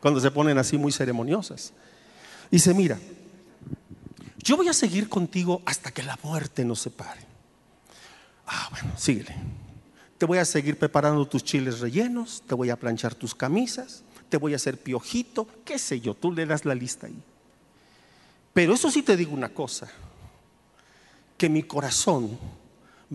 Cuando 0.00 0.20
se 0.20 0.30
ponen 0.30 0.56
así 0.56 0.78
muy 0.78 0.92
ceremoniosas. 0.92 1.72
Dice, 2.48 2.72
mira, 2.72 2.96
yo 4.38 4.56
voy 4.56 4.68
a 4.68 4.72
seguir 4.72 5.08
contigo 5.08 5.62
hasta 5.66 5.90
que 5.90 6.04
la 6.04 6.16
muerte 6.22 6.64
nos 6.64 6.78
separe. 6.78 7.22
Ah, 8.46 8.68
bueno, 8.70 8.92
síguele. 8.96 9.34
Te 10.16 10.26
voy 10.26 10.38
a 10.38 10.44
seguir 10.44 10.78
preparando 10.78 11.26
tus 11.26 11.42
chiles 11.42 11.80
rellenos, 11.80 12.44
te 12.46 12.54
voy 12.54 12.70
a 12.70 12.76
planchar 12.76 13.16
tus 13.16 13.34
camisas, 13.34 14.04
te 14.28 14.36
voy 14.36 14.52
a 14.52 14.56
hacer 14.56 14.78
piojito, 14.78 15.46
qué 15.64 15.78
sé 15.78 16.00
yo, 16.00 16.14
tú 16.14 16.32
le 16.32 16.46
das 16.46 16.64
la 16.64 16.74
lista 16.74 17.06
ahí. 17.06 17.16
Pero 18.52 18.74
eso 18.74 18.90
sí 18.90 19.02
te 19.02 19.16
digo 19.16 19.32
una 19.32 19.50
cosa, 19.50 19.88
que 21.36 21.48
mi 21.48 21.62
corazón 21.62 22.38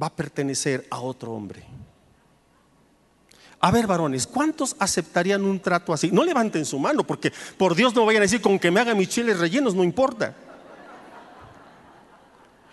va 0.02 0.08
a 0.08 0.16
pertenecer 0.16 0.88
a 0.90 1.00
otro 1.00 1.32
hombre. 1.32 1.64
A 3.60 3.70
ver, 3.70 3.86
varones, 3.86 4.26
¿cuántos 4.26 4.76
aceptarían 4.80 5.44
un 5.44 5.60
trato 5.60 5.94
así? 5.94 6.12
No 6.12 6.24
levanten 6.24 6.66
su 6.66 6.80
mano, 6.80 7.06
porque 7.06 7.32
por 7.58 7.76
Dios 7.76 7.94
no 7.94 8.06
vayan 8.06 8.22
a 8.22 8.26
decir 8.26 8.42
con 8.42 8.58
que 8.58 8.72
me 8.72 8.80
hagan 8.80 8.98
mis 8.98 9.10
chiles 9.10 9.40
rellenos, 9.40 9.76
no 9.76 9.84
importa. 9.84 10.36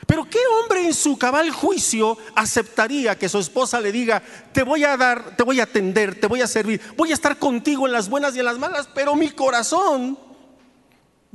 Pero 0.09 0.25
¿qué 0.25 0.39
hombre 0.59 0.87
en 0.87 0.95
su 0.95 1.19
cabal 1.19 1.51
juicio 1.51 2.17
aceptaría 2.35 3.19
que 3.19 3.29
su 3.29 3.39
esposa 3.39 3.79
le 3.79 3.93
diga, 3.93 4.23
te 4.55 4.63
voy 4.63 4.83
a 4.83 4.97
dar, 4.97 5.37
te 5.37 5.43
voy 5.43 5.61
a 5.61 5.65
atender, 5.65 6.19
te 6.19 6.27
voy 6.27 6.41
a 6.41 6.47
servir, 6.47 6.81
voy 6.97 7.11
a 7.11 7.15
estar 7.15 7.39
contigo 7.39 7.87
en 7.87 7.93
las 7.93 8.09
buenas 8.09 8.35
y 8.35 8.39
en 8.39 8.47
las 8.47 8.59
malas, 8.59 8.89
pero 8.95 9.15
mi 9.15 9.29
corazón 9.29 10.19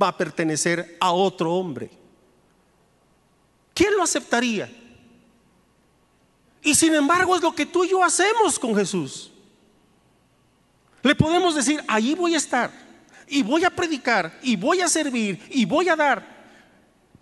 va 0.02 0.08
a 0.08 0.16
pertenecer 0.16 0.96
a 1.00 1.12
otro 1.12 1.52
hombre? 1.54 1.88
¿Quién 3.74 3.94
lo 3.96 4.02
aceptaría? 4.02 4.68
Y 6.60 6.74
sin 6.74 6.96
embargo 6.96 7.36
es 7.36 7.42
lo 7.42 7.54
que 7.54 7.66
tú 7.66 7.84
y 7.84 7.90
yo 7.90 8.02
hacemos 8.02 8.58
con 8.58 8.74
Jesús. 8.74 9.30
Le 11.00 11.14
podemos 11.14 11.54
decir, 11.54 11.80
allí 11.86 12.16
voy 12.16 12.34
a 12.34 12.38
estar, 12.38 12.72
y 13.28 13.44
voy 13.44 13.62
a 13.62 13.70
predicar, 13.70 14.36
y 14.42 14.56
voy 14.56 14.80
a 14.80 14.88
servir, 14.88 15.40
y 15.48 15.64
voy 15.64 15.88
a 15.88 15.94
dar, 15.94 16.33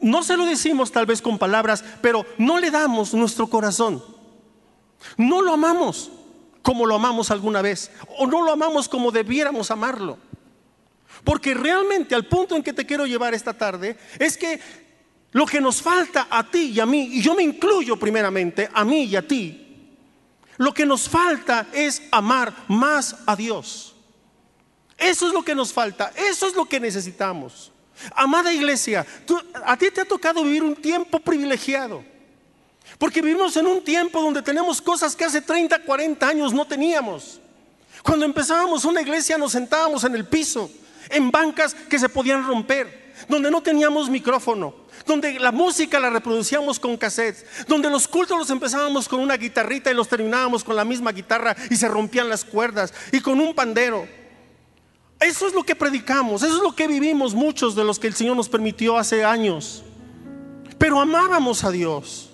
no 0.02 0.22
se 0.22 0.36
lo 0.36 0.44
decimos 0.44 0.92
tal 0.92 1.06
vez 1.06 1.22
con 1.22 1.38
palabras, 1.38 1.82
pero 2.02 2.26
no 2.36 2.58
le 2.58 2.70
damos 2.70 3.14
nuestro 3.14 3.46
corazón. 3.46 4.04
No 5.16 5.40
lo 5.40 5.54
amamos 5.54 6.10
como 6.62 6.86
lo 6.86 6.94
amamos 6.94 7.30
alguna 7.30 7.60
vez, 7.60 7.90
o 8.18 8.26
no 8.26 8.42
lo 8.42 8.52
amamos 8.52 8.88
como 8.88 9.10
debiéramos 9.10 9.70
amarlo. 9.70 10.18
Porque 11.24 11.54
realmente 11.54 12.14
al 12.14 12.26
punto 12.26 12.56
en 12.56 12.62
que 12.62 12.72
te 12.72 12.86
quiero 12.86 13.06
llevar 13.06 13.34
esta 13.34 13.52
tarde 13.52 13.96
es 14.18 14.36
que 14.36 14.60
lo 15.32 15.46
que 15.46 15.60
nos 15.60 15.82
falta 15.82 16.28
a 16.30 16.48
ti 16.48 16.72
y 16.74 16.80
a 16.80 16.86
mí, 16.86 17.08
y 17.12 17.22
yo 17.22 17.34
me 17.34 17.42
incluyo 17.42 17.98
primeramente, 17.98 18.68
a 18.72 18.84
mí 18.84 19.04
y 19.04 19.16
a 19.16 19.26
ti, 19.26 19.96
lo 20.58 20.72
que 20.72 20.86
nos 20.86 21.08
falta 21.08 21.66
es 21.72 22.02
amar 22.10 22.54
más 22.68 23.16
a 23.26 23.34
Dios. 23.34 23.94
Eso 24.96 25.26
es 25.26 25.32
lo 25.32 25.42
que 25.42 25.54
nos 25.54 25.72
falta, 25.72 26.12
eso 26.16 26.46
es 26.46 26.54
lo 26.54 26.66
que 26.66 26.78
necesitamos. 26.78 27.71
Amada 28.14 28.52
iglesia, 28.52 29.06
a 29.64 29.76
ti 29.76 29.90
te 29.90 30.00
ha 30.00 30.04
tocado 30.04 30.42
vivir 30.44 30.62
un 30.62 30.76
tiempo 30.76 31.18
privilegiado. 31.20 32.04
Porque 32.98 33.22
vivimos 33.22 33.56
en 33.56 33.66
un 33.66 33.82
tiempo 33.82 34.20
donde 34.20 34.42
tenemos 34.42 34.80
cosas 34.80 35.16
que 35.16 35.24
hace 35.24 35.40
30, 35.40 35.80
40 35.80 36.28
años 36.28 36.52
no 36.52 36.66
teníamos. 36.66 37.40
Cuando 38.02 38.24
empezábamos 38.24 38.84
una 38.84 39.02
iglesia 39.02 39.38
nos 39.38 39.52
sentábamos 39.52 40.04
en 40.04 40.14
el 40.14 40.26
piso, 40.26 40.70
en 41.08 41.30
bancas 41.30 41.74
que 41.74 41.98
se 41.98 42.08
podían 42.08 42.46
romper, 42.46 43.14
donde 43.28 43.50
no 43.50 43.62
teníamos 43.62 44.10
micrófono, 44.10 44.74
donde 45.06 45.38
la 45.38 45.52
música 45.52 46.00
la 46.00 46.10
reproducíamos 46.10 46.80
con 46.80 46.96
cassettes, 46.96 47.44
donde 47.66 47.90
los 47.90 48.08
cultos 48.08 48.38
los 48.38 48.50
empezábamos 48.50 49.08
con 49.08 49.20
una 49.20 49.36
guitarrita 49.36 49.90
y 49.90 49.94
los 49.94 50.08
terminábamos 50.08 50.64
con 50.64 50.76
la 50.76 50.84
misma 50.84 51.12
guitarra 51.12 51.56
y 51.70 51.76
se 51.76 51.88
rompían 51.88 52.28
las 52.28 52.44
cuerdas 52.44 52.92
y 53.12 53.20
con 53.20 53.40
un 53.40 53.54
pandero. 53.54 54.06
Eso 55.22 55.46
es 55.46 55.54
lo 55.54 55.62
que 55.62 55.76
predicamos, 55.76 56.42
eso 56.42 56.56
es 56.56 56.62
lo 56.62 56.74
que 56.74 56.88
vivimos 56.88 57.34
muchos 57.34 57.76
de 57.76 57.84
los 57.84 57.98
que 57.98 58.08
el 58.08 58.14
Señor 58.14 58.36
nos 58.36 58.48
permitió 58.48 58.98
hace 58.98 59.24
años. 59.24 59.84
Pero 60.78 61.00
amábamos 61.00 61.62
a 61.62 61.70
Dios 61.70 62.30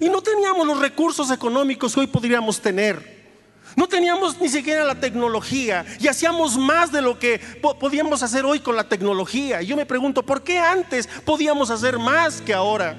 y 0.00 0.08
no 0.08 0.22
teníamos 0.22 0.66
los 0.66 0.80
recursos 0.80 1.30
económicos 1.30 1.92
que 1.92 2.00
hoy 2.00 2.06
podríamos 2.06 2.60
tener. 2.60 3.20
No 3.76 3.86
teníamos 3.86 4.40
ni 4.40 4.48
siquiera 4.48 4.84
la 4.84 4.94
tecnología 4.94 5.84
y 6.00 6.08
hacíamos 6.08 6.56
más 6.56 6.90
de 6.90 7.02
lo 7.02 7.18
que 7.18 7.38
podíamos 7.78 8.22
hacer 8.22 8.44
hoy 8.44 8.60
con 8.60 8.76
la 8.76 8.88
tecnología. 8.88 9.62
Y 9.62 9.66
yo 9.66 9.76
me 9.76 9.86
pregunto, 9.86 10.22
¿por 10.22 10.42
qué 10.42 10.58
antes 10.58 11.06
podíamos 11.06 11.70
hacer 11.70 11.98
más 11.98 12.40
que 12.40 12.54
ahora? 12.54 12.96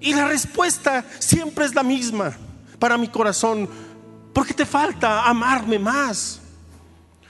Y 0.00 0.14
la 0.14 0.28
respuesta 0.28 1.04
siempre 1.18 1.64
es 1.64 1.74
la 1.74 1.82
misma 1.82 2.36
para 2.78 2.96
mi 2.96 3.08
corazón, 3.08 3.68
porque 4.32 4.54
te 4.54 4.64
falta 4.64 5.24
amarme 5.24 5.78
más. 5.80 6.40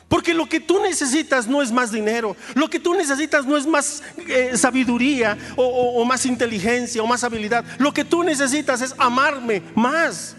Porque 0.09 0.33
lo 0.33 0.49
que 0.49 0.61
tú 0.61 0.81
necesitas 0.81 1.47
no 1.47 1.61
es 1.61 1.71
más 1.71 1.92
dinero, 1.92 2.35
lo 2.55 2.71
que 2.71 2.81
tú 2.81 2.94
necesitas 2.94 3.44
no 3.44 3.59
es 3.59 3.66
más 3.66 4.03
eh, 4.27 4.57
sabiduría 4.57 5.37
o, 5.55 6.03
más 6.07 6.25
inteligencia 6.25 7.03
o 7.03 7.07
más 7.07 7.25
habilidad. 7.25 7.64
Lo 7.79 7.92
que 7.92 8.05
tú 8.05 8.23
necesitas 8.23 8.81
es 8.81 8.94
amarme 8.97 9.62
más. 9.75 10.35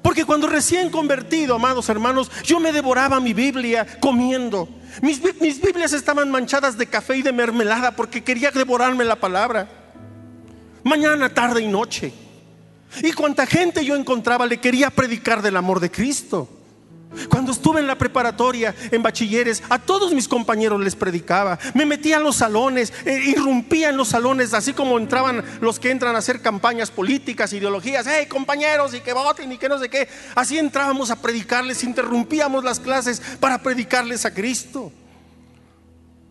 Porque 0.00 0.24
cuando 0.24 0.46
recién 0.46 0.90
convertido, 0.90 1.56
amados 1.56 1.88
hermanos, 1.90 2.30
yo 2.42 2.58
me 2.58 2.72
devoraba 2.72 3.20
mi 3.20 3.34
Biblia 3.34 3.86
comiendo. 4.00 4.68
Mis, 5.02 5.20
mis, 5.40 5.60
Biblias 5.60 5.92
estaban 5.92 6.30
manchadas 6.30 6.78
de 6.78 6.86
café 6.86 7.18
y 7.18 7.22
de 7.22 7.32
mermelada 7.32 7.94
porque 7.94 8.24
quería 8.24 8.50
devorarme 8.50 9.04
la 9.04 9.16
palabra. 9.16 9.68
Mañana, 10.84 11.28
tarde 11.28 11.60
y 11.60 11.68
noche. 11.68 12.14
Y 13.02 13.12
cuanta 13.12 13.44
gente 13.44 13.84
yo 13.84 13.94
encontraba 13.94 14.46
le 14.46 14.58
quería 14.58 14.88
predicar 14.88 15.42
del 15.42 15.56
amor 15.56 15.80
de 15.80 15.90
Cristo. 15.90 16.57
Cuando 17.28 17.52
estuve 17.52 17.80
en 17.80 17.86
la 17.86 17.96
preparatoria, 17.96 18.74
en 18.90 19.02
bachilleres, 19.02 19.62
a 19.70 19.78
todos 19.78 20.12
mis 20.12 20.28
compañeros 20.28 20.80
les 20.80 20.94
predicaba. 20.94 21.58
Me 21.74 21.86
metía 21.86 22.16
en 22.18 22.22
los 22.22 22.36
salones, 22.36 22.92
eh, 23.04 23.20
irrumpía 23.26 23.88
en 23.88 23.96
los 23.96 24.08
salones, 24.08 24.52
así 24.52 24.74
como 24.74 24.98
entraban 24.98 25.42
los 25.60 25.78
que 25.78 25.90
entran 25.90 26.14
a 26.14 26.18
hacer 26.18 26.42
campañas 26.42 26.90
políticas, 26.90 27.52
ideologías. 27.52 28.06
Hey, 28.06 28.26
compañeros, 28.26 28.92
y 28.94 29.00
que 29.00 29.14
voten 29.14 29.50
y 29.50 29.58
que 29.58 29.68
no 29.68 29.78
sé 29.78 29.88
qué. 29.88 30.08
Así 30.34 30.58
entrábamos 30.58 31.10
a 31.10 31.16
predicarles, 31.16 31.82
interrumpíamos 31.82 32.62
las 32.62 32.78
clases 32.78 33.20
para 33.40 33.58
predicarles 33.62 34.26
a 34.26 34.34
Cristo. 34.34 34.92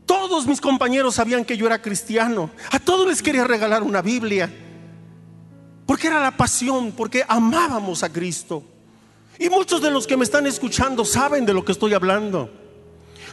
Todos 0.05 0.45
mis 0.45 0.61
compañeros 0.61 1.15
sabían 1.15 1.43
que 1.43 1.57
yo 1.57 1.65
era 1.65 1.81
cristiano. 1.81 2.51
A 2.71 2.79
todos 2.79 3.07
les 3.07 3.21
quería 3.21 3.43
regalar 3.43 3.83
una 3.83 4.01
Biblia. 4.01 4.49
Porque 5.87 6.07
era 6.07 6.21
la 6.21 6.37
pasión, 6.37 6.91
porque 6.91 7.25
amábamos 7.27 8.03
a 8.03 8.09
Cristo. 8.09 8.63
Y 9.39 9.50
muchos 9.50 9.82
de 9.82 9.91
los 9.91 10.08
que 10.08 10.17
me 10.17 10.23
están 10.23 10.47
escuchando 10.47 11.06
saben 11.06 11.45
de 11.45 11.54
lo 11.54 11.63
que 11.63 11.71
estoy 11.71 11.93
hablando. 11.93 12.50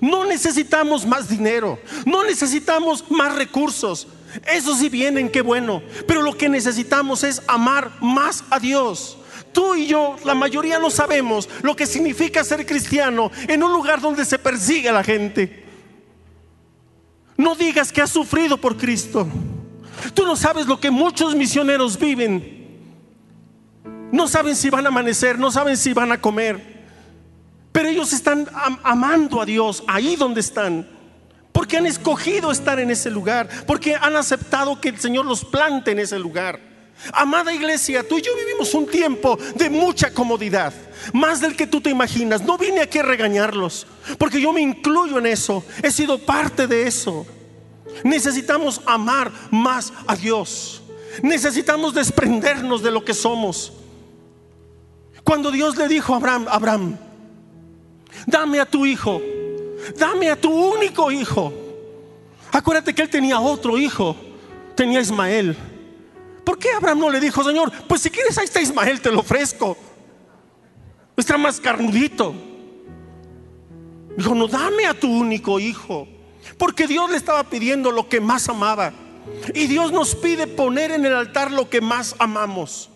No 0.00 0.24
necesitamos 0.24 1.06
más 1.06 1.28
dinero, 1.28 1.78
no 2.04 2.24
necesitamos 2.24 3.10
más 3.10 3.34
recursos. 3.34 4.06
Eso 4.46 4.74
sí 4.74 4.88
vienen, 4.88 5.30
qué 5.30 5.40
bueno. 5.40 5.82
Pero 6.06 6.22
lo 6.22 6.36
que 6.36 6.48
necesitamos 6.48 7.22
es 7.24 7.42
amar 7.46 7.90
más 8.00 8.44
a 8.50 8.58
Dios. 8.58 9.16
Tú 9.52 9.76
y 9.76 9.86
yo, 9.86 10.16
la 10.24 10.34
mayoría 10.34 10.78
no 10.80 10.90
sabemos 10.90 11.48
lo 11.62 11.76
que 11.76 11.86
significa 11.86 12.42
ser 12.42 12.66
cristiano 12.66 13.30
en 13.46 13.62
un 13.62 13.72
lugar 13.72 14.00
donde 14.00 14.24
se 14.24 14.38
persigue 14.38 14.88
a 14.88 14.92
la 14.92 15.04
gente. 15.04 15.64
No 17.36 17.54
digas 17.54 17.92
que 17.92 18.02
has 18.02 18.10
sufrido 18.10 18.56
por 18.56 18.76
Cristo. 18.76 19.26
Tú 20.12 20.26
no 20.26 20.34
sabes 20.34 20.66
lo 20.66 20.80
que 20.80 20.90
muchos 20.90 21.36
misioneros 21.36 21.98
viven 21.98 22.63
no 24.14 24.28
saben 24.28 24.54
si 24.54 24.70
van 24.70 24.86
a 24.86 24.90
amanecer, 24.90 25.40
no 25.40 25.50
saben 25.50 25.76
si 25.76 25.92
van 25.92 26.12
a 26.12 26.20
comer. 26.20 26.84
Pero 27.72 27.88
ellos 27.88 28.12
están 28.12 28.48
amando 28.84 29.40
a 29.40 29.44
Dios 29.44 29.82
ahí 29.88 30.14
donde 30.14 30.40
están. 30.40 30.88
Porque 31.50 31.78
han 31.78 31.86
escogido 31.86 32.52
estar 32.52 32.78
en 32.78 32.92
ese 32.92 33.10
lugar. 33.10 33.48
Porque 33.66 33.96
han 33.96 34.14
aceptado 34.14 34.80
que 34.80 34.90
el 34.90 35.00
Señor 35.00 35.26
los 35.26 35.44
plante 35.44 35.90
en 35.90 35.98
ese 35.98 36.16
lugar. 36.20 36.60
Amada 37.12 37.52
iglesia, 37.52 38.06
tú 38.08 38.18
y 38.18 38.22
yo 38.22 38.30
vivimos 38.36 38.72
un 38.74 38.86
tiempo 38.86 39.36
de 39.56 39.68
mucha 39.68 40.14
comodidad, 40.14 40.72
más 41.12 41.40
del 41.40 41.56
que 41.56 41.66
tú 41.66 41.80
te 41.80 41.90
imaginas. 41.90 42.40
No 42.42 42.56
vine 42.56 42.82
aquí 42.82 43.00
a 43.00 43.02
regañarlos, 43.02 43.84
porque 44.16 44.40
yo 44.40 44.52
me 44.52 44.60
incluyo 44.60 45.18
en 45.18 45.26
eso, 45.26 45.64
he 45.82 45.90
sido 45.90 46.18
parte 46.18 46.68
de 46.68 46.86
eso. 46.86 47.26
Necesitamos 48.04 48.80
amar 48.86 49.32
más 49.50 49.92
a 50.06 50.14
Dios. 50.14 50.82
Necesitamos 51.20 51.94
desprendernos 51.94 52.80
de 52.80 52.92
lo 52.92 53.04
que 53.04 53.12
somos. 53.12 53.72
Cuando 55.24 55.50
Dios 55.50 55.76
le 55.76 55.88
dijo 55.88 56.12
a 56.12 56.18
Abraham, 56.18 56.46
Abraham, 56.48 56.98
dame 58.26 58.60
a 58.60 58.66
tu 58.66 58.84
hijo, 58.84 59.20
dame 59.98 60.30
a 60.30 60.40
tu 60.40 60.50
único 60.50 61.10
hijo. 61.10 61.52
Acuérdate 62.52 62.94
que 62.94 63.02
él 63.02 63.10
tenía 63.10 63.40
otro 63.40 63.78
hijo, 63.78 64.14
tenía 64.76 65.00
Ismael. 65.00 65.56
¿Por 66.44 66.58
qué 66.58 66.70
Abraham 66.70 67.00
no 67.00 67.10
le 67.10 67.20
dijo, 67.20 67.42
Señor, 67.42 67.72
pues 67.88 68.02
si 68.02 68.10
quieres 68.10 68.36
ahí 68.36 68.44
está 68.44 68.60
Ismael, 68.60 69.00
te 69.00 69.10
lo 69.10 69.20
ofrezco? 69.20 69.78
Está 71.16 71.38
más 71.38 71.58
carnudito. 71.58 72.34
Dijo, 74.16 74.34
no, 74.34 74.46
dame 74.46 74.86
a 74.86 74.94
tu 74.94 75.08
único 75.10 75.58
hijo. 75.58 76.06
Porque 76.58 76.86
Dios 76.86 77.10
le 77.10 77.16
estaba 77.16 77.44
pidiendo 77.44 77.90
lo 77.90 78.08
que 78.08 78.20
más 78.20 78.48
amaba. 78.48 78.92
Y 79.54 79.66
Dios 79.66 79.90
nos 79.90 80.14
pide 80.14 80.46
poner 80.46 80.90
en 80.90 81.06
el 81.06 81.14
altar 81.14 81.50
lo 81.50 81.70
que 81.70 81.80
más 81.80 82.14
amamos. 82.18 82.90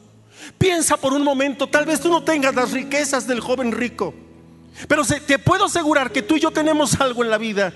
Piensa 0.56 0.96
por 0.96 1.12
un 1.12 1.22
momento, 1.22 1.68
tal 1.68 1.84
vez 1.84 2.00
tú 2.00 2.08
no 2.08 2.22
tengas 2.22 2.54
las 2.54 2.72
riquezas 2.72 3.26
del 3.26 3.40
joven 3.40 3.72
rico, 3.72 4.14
pero 4.86 5.04
te 5.04 5.38
puedo 5.38 5.66
asegurar 5.66 6.12
que 6.12 6.22
tú 6.22 6.36
y 6.36 6.40
yo 6.40 6.50
tenemos 6.50 7.00
algo 7.00 7.24
en 7.24 7.30
la 7.30 7.38
vida 7.38 7.72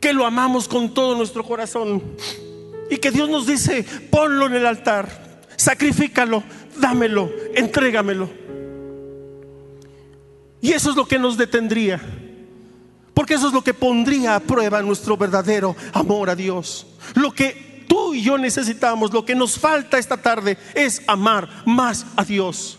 que 0.00 0.12
lo 0.12 0.26
amamos 0.26 0.68
con 0.68 0.92
todo 0.92 1.14
nuestro 1.14 1.44
corazón 1.44 2.02
y 2.90 2.98
que 2.98 3.10
Dios 3.10 3.28
nos 3.28 3.46
dice, 3.46 3.84
ponlo 4.10 4.46
en 4.46 4.54
el 4.54 4.66
altar, 4.66 5.40
sacrifícalo, 5.56 6.42
dámelo, 6.78 7.30
entrégamelo. 7.54 8.28
Y 10.60 10.72
eso 10.72 10.90
es 10.90 10.96
lo 10.96 11.06
que 11.06 11.18
nos 11.18 11.36
detendría, 11.36 12.00
porque 13.14 13.34
eso 13.34 13.48
es 13.48 13.52
lo 13.52 13.62
que 13.62 13.74
pondría 13.74 14.36
a 14.36 14.40
prueba 14.40 14.82
nuestro 14.82 15.16
verdadero 15.16 15.74
amor 15.92 16.30
a 16.30 16.36
Dios. 16.36 16.86
Lo 17.14 17.32
que 17.32 17.75
tú 17.88 18.14
y 18.14 18.22
yo 18.22 18.38
necesitamos, 18.38 19.12
lo 19.12 19.24
que 19.24 19.34
nos 19.34 19.58
falta 19.58 19.98
esta 19.98 20.16
tarde 20.16 20.58
es 20.74 21.02
amar 21.06 21.48
más 21.64 22.06
a 22.16 22.24
Dios. 22.24 22.78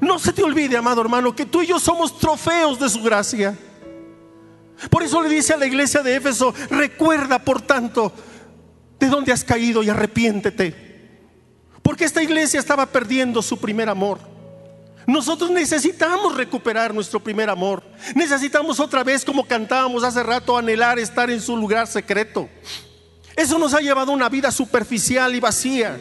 No 0.00 0.18
se 0.18 0.32
te 0.32 0.42
olvide, 0.42 0.76
amado 0.76 1.00
hermano, 1.00 1.34
que 1.34 1.46
tú 1.46 1.62
y 1.62 1.66
yo 1.66 1.78
somos 1.78 2.18
trofeos 2.18 2.78
de 2.78 2.88
su 2.88 3.02
gracia. 3.02 3.56
Por 4.90 5.02
eso 5.02 5.22
le 5.22 5.28
dice 5.28 5.54
a 5.54 5.56
la 5.56 5.66
iglesia 5.66 6.02
de 6.02 6.16
Éfeso, 6.16 6.52
recuerda 6.70 7.38
por 7.38 7.62
tanto 7.62 8.12
de 8.98 9.08
dónde 9.08 9.32
has 9.32 9.44
caído 9.44 9.82
y 9.82 9.88
arrepiéntete. 9.88 10.84
Porque 11.82 12.04
esta 12.04 12.22
iglesia 12.22 12.60
estaba 12.60 12.86
perdiendo 12.86 13.42
su 13.42 13.58
primer 13.58 13.88
amor. 13.88 14.18
Nosotros 15.06 15.50
necesitamos 15.50 16.34
recuperar 16.34 16.94
nuestro 16.94 17.20
primer 17.20 17.50
amor. 17.50 17.82
Necesitamos 18.14 18.80
otra 18.80 19.04
vez, 19.04 19.24
como 19.24 19.46
cantábamos 19.46 20.02
hace 20.02 20.22
rato, 20.22 20.56
anhelar 20.56 20.98
estar 20.98 21.30
en 21.30 21.40
su 21.40 21.56
lugar 21.56 21.86
secreto. 21.86 22.48
Eso 23.36 23.58
nos 23.58 23.74
ha 23.74 23.80
llevado 23.80 24.12
a 24.12 24.14
una 24.14 24.28
vida 24.28 24.50
superficial 24.50 25.34
y 25.34 25.40
vacía. 25.40 25.98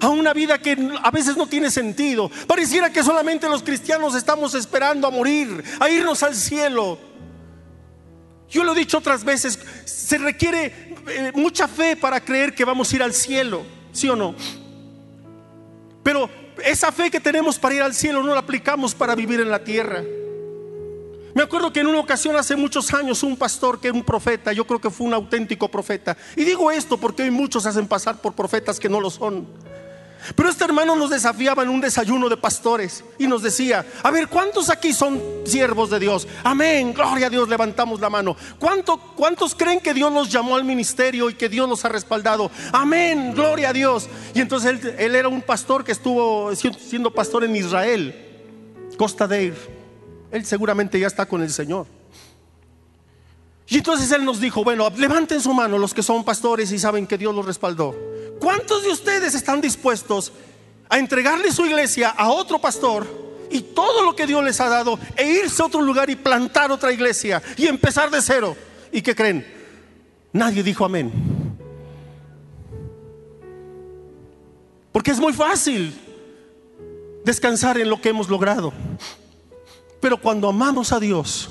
A 0.00 0.08
una 0.08 0.32
vida 0.32 0.58
que 0.58 0.76
a 1.02 1.10
veces 1.10 1.36
no 1.36 1.46
tiene 1.46 1.70
sentido. 1.70 2.30
Pareciera 2.46 2.90
que 2.90 3.02
solamente 3.02 3.48
los 3.48 3.62
cristianos 3.62 4.14
estamos 4.14 4.54
esperando 4.54 5.06
a 5.06 5.10
morir, 5.10 5.62
a 5.78 5.90
irnos 5.90 6.22
al 6.22 6.34
cielo. 6.34 6.98
Yo 8.48 8.64
lo 8.64 8.72
he 8.72 8.78
dicho 8.78 8.98
otras 8.98 9.24
veces, 9.24 9.58
se 9.84 10.18
requiere 10.18 10.94
eh, 11.08 11.32
mucha 11.34 11.66
fe 11.68 11.96
para 11.96 12.20
creer 12.20 12.54
que 12.54 12.64
vamos 12.64 12.92
a 12.92 12.96
ir 12.96 13.02
al 13.02 13.14
cielo, 13.14 13.64
¿sí 13.92 14.08
o 14.08 14.16
no? 14.16 14.34
Pero 16.02 16.28
esa 16.64 16.92
fe 16.92 17.10
que 17.10 17.20
tenemos 17.20 17.58
para 17.58 17.74
ir 17.74 17.82
al 17.82 17.94
cielo 17.94 18.22
no 18.22 18.34
la 18.34 18.40
aplicamos 18.40 18.94
para 18.94 19.14
vivir 19.14 19.40
en 19.40 19.50
la 19.50 19.64
tierra. 19.64 20.02
Me 21.34 21.42
acuerdo 21.42 21.72
que 21.72 21.80
en 21.80 21.86
una 21.86 22.00
ocasión 22.00 22.36
hace 22.36 22.56
muchos 22.56 22.92
años 22.92 23.22
un 23.22 23.36
pastor 23.36 23.80
que 23.80 23.88
era 23.88 23.96
un 23.96 24.04
profeta, 24.04 24.52
yo 24.52 24.66
creo 24.66 24.80
que 24.80 24.90
fue 24.90 25.06
un 25.06 25.14
auténtico 25.14 25.68
profeta. 25.68 26.16
Y 26.36 26.44
digo 26.44 26.70
esto 26.70 26.98
porque 26.98 27.22
hoy 27.22 27.30
muchos 27.30 27.64
hacen 27.64 27.86
pasar 27.86 28.20
por 28.20 28.34
profetas 28.34 28.78
que 28.78 28.88
no 28.88 29.00
lo 29.00 29.10
son. 29.10 29.46
Pero 30.36 30.48
este 30.48 30.64
hermano 30.64 30.94
nos 30.94 31.10
desafiaba 31.10 31.64
en 31.64 31.68
un 31.68 31.80
desayuno 31.80 32.28
de 32.28 32.36
pastores 32.36 33.02
y 33.18 33.26
nos 33.26 33.42
decía, 33.42 33.84
a 34.02 34.10
ver, 34.10 34.28
¿cuántos 34.28 34.70
aquí 34.70 34.92
son 34.92 35.20
siervos 35.44 35.90
de 35.90 35.98
Dios? 35.98 36.28
Amén, 36.44 36.92
gloria 36.92 37.26
a 37.26 37.30
Dios, 37.30 37.48
levantamos 37.48 38.00
la 38.00 38.08
mano. 38.08 38.36
¿Cuántos 38.58 39.54
creen 39.56 39.80
que 39.80 39.94
Dios 39.94 40.12
nos 40.12 40.30
llamó 40.30 40.54
al 40.54 40.64
ministerio 40.64 41.28
y 41.28 41.34
que 41.34 41.48
Dios 41.48 41.68
nos 41.68 41.84
ha 41.84 41.88
respaldado? 41.88 42.50
Amén, 42.72 43.32
gloria 43.34 43.70
a 43.70 43.72
Dios. 43.72 44.08
Y 44.32 44.40
entonces 44.40 44.70
él, 44.70 44.94
él 44.98 45.16
era 45.16 45.28
un 45.28 45.42
pastor 45.42 45.82
que 45.82 45.92
estuvo 45.92 46.54
siendo 46.54 47.10
pastor 47.12 47.42
en 47.42 47.56
Israel, 47.56 48.14
Costa 48.96 49.26
de 49.26 49.46
Él 50.32 50.44
seguramente 50.46 50.98
ya 50.98 51.06
está 51.06 51.26
con 51.26 51.42
el 51.42 51.50
Señor. 51.50 51.86
Y 53.68 53.76
entonces 53.76 54.10
él 54.12 54.24
nos 54.24 54.40
dijo, 54.40 54.64
bueno, 54.64 54.90
levanten 54.96 55.40
su 55.40 55.52
mano 55.54 55.78
los 55.78 55.94
que 55.94 56.02
son 56.02 56.24
pastores 56.24 56.72
y 56.72 56.78
saben 56.78 57.06
que 57.06 57.18
Dios 57.18 57.34
los 57.34 57.44
respaldó. 57.44 57.94
¿Cuántos 58.40 58.82
de 58.82 58.90
ustedes 58.90 59.34
están 59.34 59.60
dispuestos 59.60 60.32
a 60.88 60.98
entregarle 60.98 61.52
su 61.52 61.64
iglesia 61.64 62.10
a 62.10 62.30
otro 62.30 62.58
pastor 62.58 63.06
y 63.50 63.60
todo 63.60 64.02
lo 64.02 64.16
que 64.16 64.26
Dios 64.26 64.42
les 64.42 64.60
ha 64.60 64.68
dado 64.68 64.98
e 65.16 65.26
irse 65.26 65.62
a 65.62 65.66
otro 65.66 65.80
lugar 65.80 66.10
y 66.10 66.16
plantar 66.16 66.72
otra 66.72 66.92
iglesia 66.92 67.42
y 67.56 67.66
empezar 67.66 68.10
de 68.10 68.20
cero? 68.20 68.56
¿Y 68.90 69.00
qué 69.00 69.14
creen? 69.14 69.46
Nadie 70.32 70.62
dijo 70.62 70.84
amén. 70.84 71.12
Porque 74.92 75.10
es 75.10 75.18
muy 75.18 75.32
fácil 75.32 75.98
descansar 77.24 77.78
en 77.78 77.88
lo 77.88 78.00
que 78.00 78.10
hemos 78.10 78.28
logrado. 78.28 78.72
Pero 80.02 80.20
cuando 80.20 80.48
amamos 80.48 80.92
a 80.92 80.98
Dios, 80.98 81.48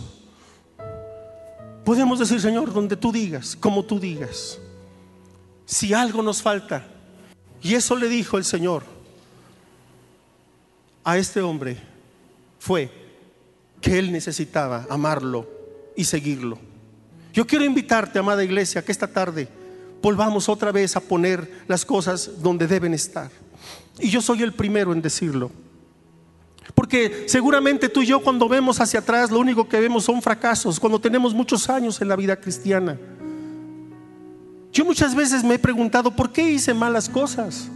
podemos 1.85 2.19
decir, 2.19 2.41
Señor, 2.41 2.73
donde 2.73 2.97
tú 2.97 3.13
digas, 3.13 3.55
como 3.55 3.83
tú 3.83 3.97
digas 3.97 4.59
si 5.65 5.93
algo 5.93 6.21
nos 6.21 6.41
falta. 6.41 6.85
Y 7.61 7.75
eso 7.75 7.95
le 7.95 8.09
dijo 8.09 8.37
el 8.37 8.43
Señor 8.43 8.83
a 11.05 11.17
este 11.17 11.41
hombre, 11.41 11.77
fue 12.59 12.91
que 13.79 13.97
él 13.97 14.11
necesitaba 14.11 14.85
amarlo 14.89 15.49
y 15.95 16.03
seguirlo. 16.03 16.59
Yo 17.33 17.47
quiero 17.47 17.63
invitarte, 17.63 18.19
amada 18.19 18.43
iglesia, 18.43 18.83
que 18.83 18.91
esta 18.91 19.07
tarde 19.07 19.47
volvamos 20.01 20.49
otra 20.49 20.73
vez 20.73 20.97
a 20.97 20.99
poner 20.99 21.63
las 21.69 21.85
cosas 21.85 22.41
donde 22.41 22.67
deben 22.67 22.93
estar. 22.93 23.31
Y 23.97 24.09
yo 24.09 24.21
soy 24.21 24.43
el 24.43 24.51
primero 24.51 24.91
en 24.91 25.01
decirlo. 25.01 25.51
Porque 26.75 27.25
seguramente 27.27 27.89
tú 27.89 28.01
y 28.01 28.05
yo 28.05 28.21
cuando 28.21 28.47
vemos 28.47 28.79
hacia 28.79 28.99
atrás 28.99 29.31
lo 29.31 29.39
único 29.39 29.67
que 29.67 29.79
vemos 29.79 30.03
son 30.03 30.21
fracasos, 30.21 30.79
cuando 30.79 30.99
tenemos 30.99 31.33
muchos 31.33 31.69
años 31.69 31.99
en 32.01 32.07
la 32.07 32.15
vida 32.15 32.35
cristiana. 32.35 32.97
Yo 34.71 34.85
muchas 34.85 35.15
veces 35.15 35.43
me 35.43 35.55
he 35.55 35.59
preguntado, 35.59 36.15
¿por 36.15 36.31
qué 36.31 36.49
hice 36.49 36.73
malas 36.73 37.09
cosas? 37.09 37.67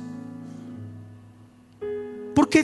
Porque 2.33 2.63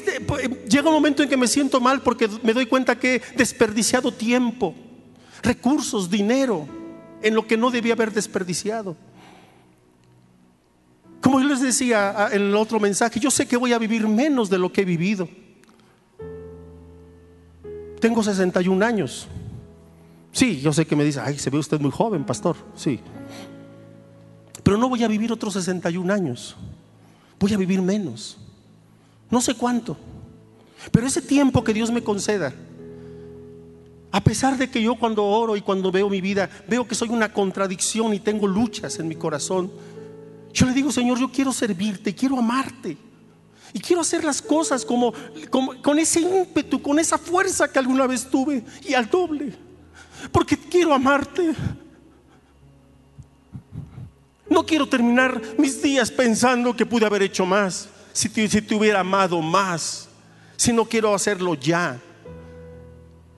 llega 0.69 0.89
un 0.89 0.93
momento 0.93 1.23
en 1.23 1.29
que 1.29 1.38
me 1.38 1.47
siento 1.47 1.79
mal 1.79 2.01
porque 2.01 2.29
me 2.43 2.53
doy 2.53 2.65
cuenta 2.65 2.97
que 2.97 3.15
he 3.15 3.38
desperdiciado 3.38 4.13
tiempo, 4.13 4.75
recursos, 5.41 6.10
dinero 6.10 6.67
en 7.21 7.36
lo 7.36 7.47
que 7.47 7.57
no 7.57 7.71
debía 7.71 7.93
haber 7.93 8.13
desperdiciado. 8.13 8.95
Como 11.21 11.39
yo 11.39 11.47
les 11.47 11.62
decía 11.62 12.29
en 12.31 12.41
el 12.41 12.55
otro 12.55 12.79
mensaje, 12.79 13.19
yo 13.19 13.31
sé 13.31 13.47
que 13.47 13.57
voy 13.57 13.73
a 13.73 13.77
vivir 13.77 14.07
menos 14.07 14.49
de 14.49 14.57
lo 14.57 14.71
que 14.71 14.81
he 14.81 14.86
vivido. 14.86 15.29
Tengo 18.02 18.24
61 18.24 18.84
años. 18.84 19.28
Sí, 20.32 20.60
yo 20.60 20.74
sé 20.74 20.86
que 20.86 20.96
me 20.96 21.04
dice, 21.04 21.22
ay, 21.22 21.38
se 21.38 21.50
ve 21.50 21.60
usted 21.60 21.80
muy 21.80 21.92
joven, 21.92 22.26
pastor. 22.26 22.56
Sí. 22.76 23.00
Pero 24.64 24.78
no 24.78 24.90
voy 24.90 25.04
a 25.04 25.08
vivir 25.08 25.32
otros 25.32 25.54
61 25.54 26.12
años. 26.12 26.56
Voy 27.40 27.54
a 27.54 27.58
vivir 27.58 27.82
menos. 27.82 28.38
No 29.30 29.40
sé 29.40 29.56
cuánto. 29.56 29.96
Pero 30.92 31.06
ese 31.06 31.22
tiempo 31.22 31.64
que 31.64 31.74
Dios 31.74 31.92
me 31.92 32.04
conceda, 32.04 32.54
a 34.12 34.24
pesar 34.24 34.58
de 34.58 34.70
que 34.70 34.82
yo 34.82 34.96
cuando 34.96 35.24
oro 35.24 35.56
y 35.56 35.62
cuando 35.62 35.92
veo 35.92 36.10
mi 36.10 36.22
vida, 36.22 36.50
veo 36.68 36.88
que 36.88 36.96
soy 36.96 37.10
una 37.10 37.32
contradicción 37.32 38.14
y 38.16 38.20
tengo 38.20 38.48
luchas 38.48 39.00
en 39.00 39.08
mi 39.08 39.16
corazón, 39.16 39.72
yo 40.52 40.66
le 40.66 40.74
digo, 40.74 40.92
Señor, 40.92 41.20
yo 41.20 41.32
quiero 41.32 41.54
servirte, 41.54 42.16
quiero 42.16 42.40
amarte. 42.40 42.98
Y 43.73 43.79
quiero 43.79 44.01
hacer 44.01 44.23
las 44.23 44.41
cosas 44.41 44.84
como, 44.84 45.13
como, 45.49 45.81
con 45.81 45.97
ese 45.97 46.21
ímpetu, 46.21 46.81
con 46.81 46.99
esa 46.99 47.17
fuerza 47.17 47.71
que 47.71 47.79
alguna 47.79 48.05
vez 48.07 48.25
tuve 48.29 48.63
y 48.84 48.93
al 48.93 49.10
doble. 49.10 49.53
Porque 50.31 50.57
quiero 50.57 50.93
amarte. 50.93 51.53
No 54.49 54.65
quiero 54.65 54.88
terminar 54.88 55.41
mis 55.57 55.81
días 55.81 56.12
pensando 56.12 56.75
que 56.75 56.86
pude 56.86 57.05
haber 57.05 57.23
hecho 57.23 57.45
más, 57.45 57.88
si 58.12 58.27
te, 58.27 58.75
hubiera 58.75 58.99
amado 58.99 59.41
más, 59.41 60.10
si 60.57 60.73
no 60.73 60.84
quiero 60.84 61.15
hacerlo 61.15 61.53
ya. 61.53 61.97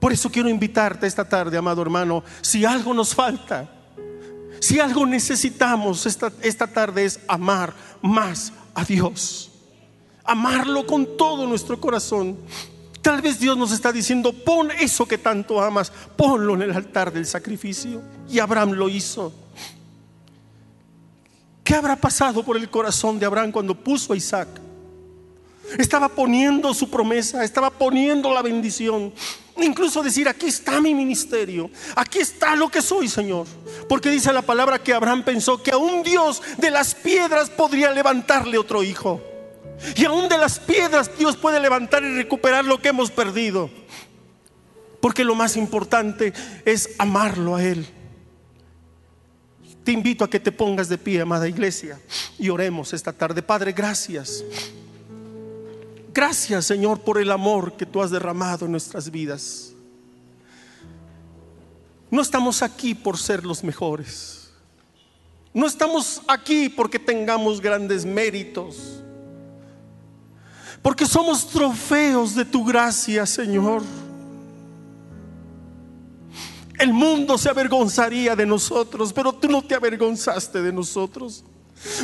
Por 0.00 0.12
eso 0.12 0.28
quiero 0.28 0.48
invitarte 0.48 1.06
esta 1.06 1.26
tarde, 1.26 1.56
amado 1.56 1.80
hermano, 1.80 2.24
si 2.40 2.64
algo 2.64 2.92
nos 2.92 3.14
falta, 3.14 3.70
si 4.58 4.80
algo 4.80 5.06
necesitamos 5.06 6.04
esta, 6.04 6.32
esta 6.42 6.66
tarde 6.66 7.04
es 7.04 7.20
amar 7.28 7.72
más 8.02 8.52
a 8.74 8.84
Dios. 8.84 9.53
Amarlo 10.24 10.86
con 10.86 11.16
todo 11.16 11.46
nuestro 11.46 11.80
corazón. 11.80 12.36
Tal 13.02 13.20
vez 13.20 13.38
Dios 13.38 13.58
nos 13.58 13.70
está 13.70 13.92
diciendo, 13.92 14.32
pon 14.32 14.70
eso 14.70 15.06
que 15.06 15.18
tanto 15.18 15.60
amas, 15.60 15.92
ponlo 16.16 16.54
en 16.54 16.62
el 16.62 16.72
altar 16.72 17.12
del 17.12 17.26
sacrificio. 17.26 18.00
Y 18.30 18.38
Abraham 18.38 18.72
lo 18.72 18.88
hizo. 18.88 19.32
¿Qué 21.62 21.74
habrá 21.74 21.96
pasado 21.96 22.42
por 22.42 22.56
el 22.56 22.70
corazón 22.70 23.18
de 23.18 23.26
Abraham 23.26 23.52
cuando 23.52 23.74
puso 23.74 24.12
a 24.12 24.16
Isaac? 24.16 24.48
Estaba 25.78 26.08
poniendo 26.08 26.72
su 26.74 26.90
promesa, 26.90 27.42
estaba 27.42 27.70
poniendo 27.70 28.32
la 28.32 28.42
bendición. 28.42 29.12
Incluso 29.56 30.02
decir, 30.02 30.28
aquí 30.28 30.46
está 30.46 30.80
mi 30.80 30.94
ministerio, 30.94 31.70
aquí 31.96 32.18
está 32.18 32.56
lo 32.56 32.68
que 32.68 32.82
soy, 32.82 33.08
Señor. 33.08 33.46
Porque 33.88 34.10
dice 34.10 34.32
la 34.32 34.42
palabra 34.42 34.82
que 34.82 34.92
Abraham 34.92 35.22
pensó 35.24 35.62
que 35.62 35.70
aún 35.70 36.02
Dios 36.02 36.42
de 36.58 36.70
las 36.70 36.94
piedras 36.94 37.50
podría 37.50 37.90
levantarle 37.90 38.58
otro 38.58 38.82
hijo. 38.82 39.20
Y 39.96 40.04
aún 40.04 40.28
de 40.28 40.38
las 40.38 40.58
piedras 40.58 41.10
Dios 41.18 41.36
puede 41.36 41.60
levantar 41.60 42.02
y 42.02 42.14
recuperar 42.14 42.64
lo 42.64 42.80
que 42.80 42.88
hemos 42.88 43.10
perdido. 43.10 43.70
Porque 45.00 45.24
lo 45.24 45.34
más 45.34 45.56
importante 45.56 46.32
es 46.64 46.90
amarlo 46.98 47.56
a 47.56 47.62
Él. 47.62 47.86
Te 49.84 49.92
invito 49.92 50.24
a 50.24 50.30
que 50.30 50.40
te 50.40 50.50
pongas 50.50 50.88
de 50.88 50.96
pie, 50.96 51.20
amada 51.20 51.46
iglesia, 51.46 52.00
y 52.38 52.48
oremos 52.48 52.94
esta 52.94 53.12
tarde. 53.12 53.42
Padre, 53.42 53.72
gracias. 53.72 54.42
Gracias, 56.14 56.64
Señor, 56.64 57.00
por 57.00 57.20
el 57.20 57.30
amor 57.30 57.76
que 57.76 57.84
tú 57.84 58.00
has 58.00 58.10
derramado 58.10 58.64
en 58.64 58.72
nuestras 58.72 59.10
vidas. 59.10 59.72
No 62.10 62.22
estamos 62.22 62.62
aquí 62.62 62.94
por 62.94 63.18
ser 63.18 63.44
los 63.44 63.62
mejores. 63.62 64.52
No 65.52 65.66
estamos 65.66 66.22
aquí 66.28 66.68
porque 66.68 66.98
tengamos 66.98 67.60
grandes 67.60 68.06
méritos. 68.06 69.03
Porque 70.84 71.06
somos 71.06 71.48
trofeos 71.48 72.34
de 72.34 72.44
tu 72.44 72.62
gracia, 72.62 73.24
Señor. 73.24 73.82
El 76.78 76.92
mundo 76.92 77.38
se 77.38 77.48
avergonzaría 77.48 78.36
de 78.36 78.44
nosotros, 78.44 79.10
pero 79.10 79.32
tú 79.32 79.48
no 79.48 79.62
te 79.62 79.74
avergonzaste 79.74 80.60
de 80.60 80.70
nosotros. 80.70 81.42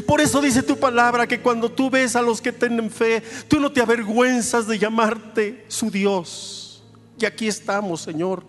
Por 0.07 0.23
eso 0.23 0.41
dice 0.41 0.63
tu 0.63 0.79
palabra 0.79 1.27
que 1.27 1.43
cuando 1.43 1.71
tú 1.71 1.91
ves 1.91 2.17
a 2.17 2.23
los 2.23 2.41
que 2.41 2.53
tienen 2.53 2.91
fe, 2.91 3.23
tú 3.49 3.61
no 3.61 3.71
te 3.71 3.83
avergüenzas 3.83 4.67
de 4.67 4.79
llamarte 4.79 5.67
su 5.69 5.91
Dios. 5.91 6.83
Y 7.19 7.27
aquí 7.27 7.49
estamos, 7.49 8.01
Señor. 8.01 8.43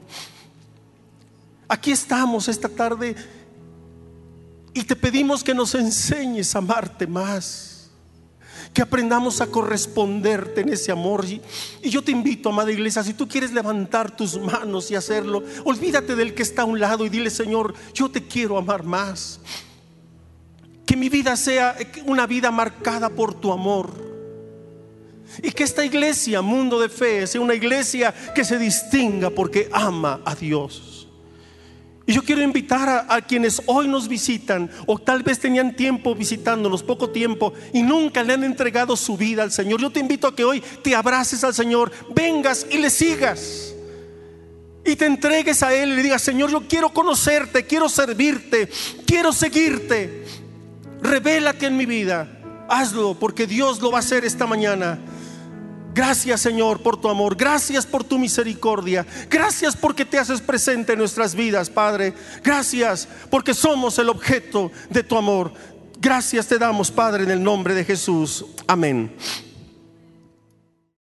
Aquí 1.68 1.92
estamos 1.92 2.48
esta 2.48 2.70
tarde 2.70 3.18
y 4.74 4.82
te 4.86 4.96
pedimos 4.96 5.44
que 5.44 5.54
nos 5.54 5.76
enseñes 5.76 6.56
a 6.56 6.60
amarte 6.60 7.06
más 7.06 7.71
que 8.74 8.82
aprendamos 8.82 9.42
a 9.42 9.48
corresponderte 9.48 10.62
en 10.62 10.70
ese 10.70 10.92
amor. 10.92 11.26
Y, 11.26 11.42
yo 11.90 12.02
te 12.02 12.12
invito, 12.12 12.50
amada 12.50 12.72
iglesia, 12.72 13.04
si 13.04 13.14
tú 13.14 13.28
quieres 13.28 13.52
levantar 13.52 14.16
tus 14.16 14.40
manos 14.40 14.90
y 14.92 14.96
hacerlo, 14.96 15.44
olvídate 15.66 16.16
del 16.16 16.34
que 16.34 16.44
está 16.44 16.62
a 16.62 16.66
un 16.66 16.80
lado 16.80 17.06
y 17.06 17.10
dile, 17.10 17.30
Señor, 17.30 17.74
yo 17.94 18.10
te 18.10 18.26
quiero 18.26 18.58
amar 18.58 18.84
más. 18.84 19.40
Que 20.86 20.96
mi 20.96 21.10
vida 21.10 21.36
sea 21.36 21.76
una 22.06 22.28
vida 22.28 22.52
marcada 22.52 23.10
por 23.10 23.34
tu 23.34 23.52
amor. 23.52 24.12
Y 25.42 25.52
que 25.52 25.64
esta 25.64 25.86
iglesia, 25.86 26.42
mundo 26.42 26.80
de 26.80 26.90
fe, 26.90 27.26
sea 27.26 27.40
una 27.40 27.56
iglesia 27.56 28.14
que 28.36 28.44
se 28.44 28.58
distinga 28.58 29.30
porque 29.30 29.70
ama 29.72 30.22
a 30.26 30.36
Dios. 30.36 31.01
Y 32.12 32.14
yo 32.14 32.26
quiero 32.26 32.42
invitar 32.42 33.06
a, 33.08 33.22
quienes 33.22 33.62
hoy 33.68 33.88
nos 33.88 34.10
visitan 34.10 34.70
o 34.86 35.00
tal 35.00 35.24
vez 35.24 35.40
tenían 35.40 35.74
tiempo 35.78 36.14
visitándonos, 36.14 36.84
poco 36.84 37.10
tiempo, 37.10 37.54
y 37.72 37.84
nunca 37.84 38.22
le 38.22 38.34
han 38.34 38.44
entregado 38.44 38.98
su 38.98 39.16
vida 39.16 39.44
al 39.44 39.52
Señor. 39.54 39.80
Yo 39.80 39.90
te 39.92 40.02
invito 40.02 40.28
a 40.28 40.36
que 40.36 40.44
hoy 40.44 40.62
te 40.84 40.94
abraces 40.94 41.42
al 41.46 41.54
Señor, 41.54 41.90
vengas 42.14 42.68
y 42.70 42.80
le 42.80 42.90
sigas. 42.90 43.74
Y 44.84 44.98
te 44.98 45.06
entregues 45.06 45.64
a 45.64 45.74
Él 45.74 45.94
y 45.94 45.96
le 45.96 46.04
digas, 46.04 46.22
Señor, 46.22 46.52
yo 46.52 46.68
quiero 46.68 46.90
conocerte, 46.90 47.66
quiero 47.66 47.88
servirte, 47.88 48.70
quiero 49.08 49.32
seguirte. 49.32 50.26
Revélate 51.02 51.68
en 51.68 51.78
mi 51.78 51.86
vida. 51.86 52.28
Hazlo 52.68 53.18
porque 53.18 53.48
Dios 53.48 53.80
lo 53.80 53.90
va 53.90 54.00
a 54.00 54.02
hacer 54.02 54.26
esta 54.26 54.46
mañana. 54.46 55.00
Gracias 55.94 56.42
Señor 56.42 56.82
por 56.82 57.00
tu 57.00 57.10
amor, 57.10 57.36
gracias 57.36 57.86
por 57.86 58.04
tu 58.04 58.18
misericordia, 58.18 59.06
gracias 59.30 59.76
porque 59.76 60.06
te 60.06 60.18
haces 60.18 60.40
presente 60.42 60.94
en 60.94 61.00
nuestras 61.00 61.36
vidas, 61.36 61.70
Padre. 61.70 62.14
Gracias 62.44 63.08
porque 63.30 63.54
somos 63.54 64.00
el 64.00 64.10
objeto 64.10 64.72
de 64.90 65.04
tu 65.04 65.18
amor. 65.18 65.54
Gracias 66.00 66.48
te 66.48 66.58
damos, 66.58 66.90
Padre, 66.90 67.24
en 67.24 67.32
el 67.32 67.44
nombre 67.44 67.76
de 67.76 67.86
Jesús. 67.86 68.46
Amén. 68.68 69.16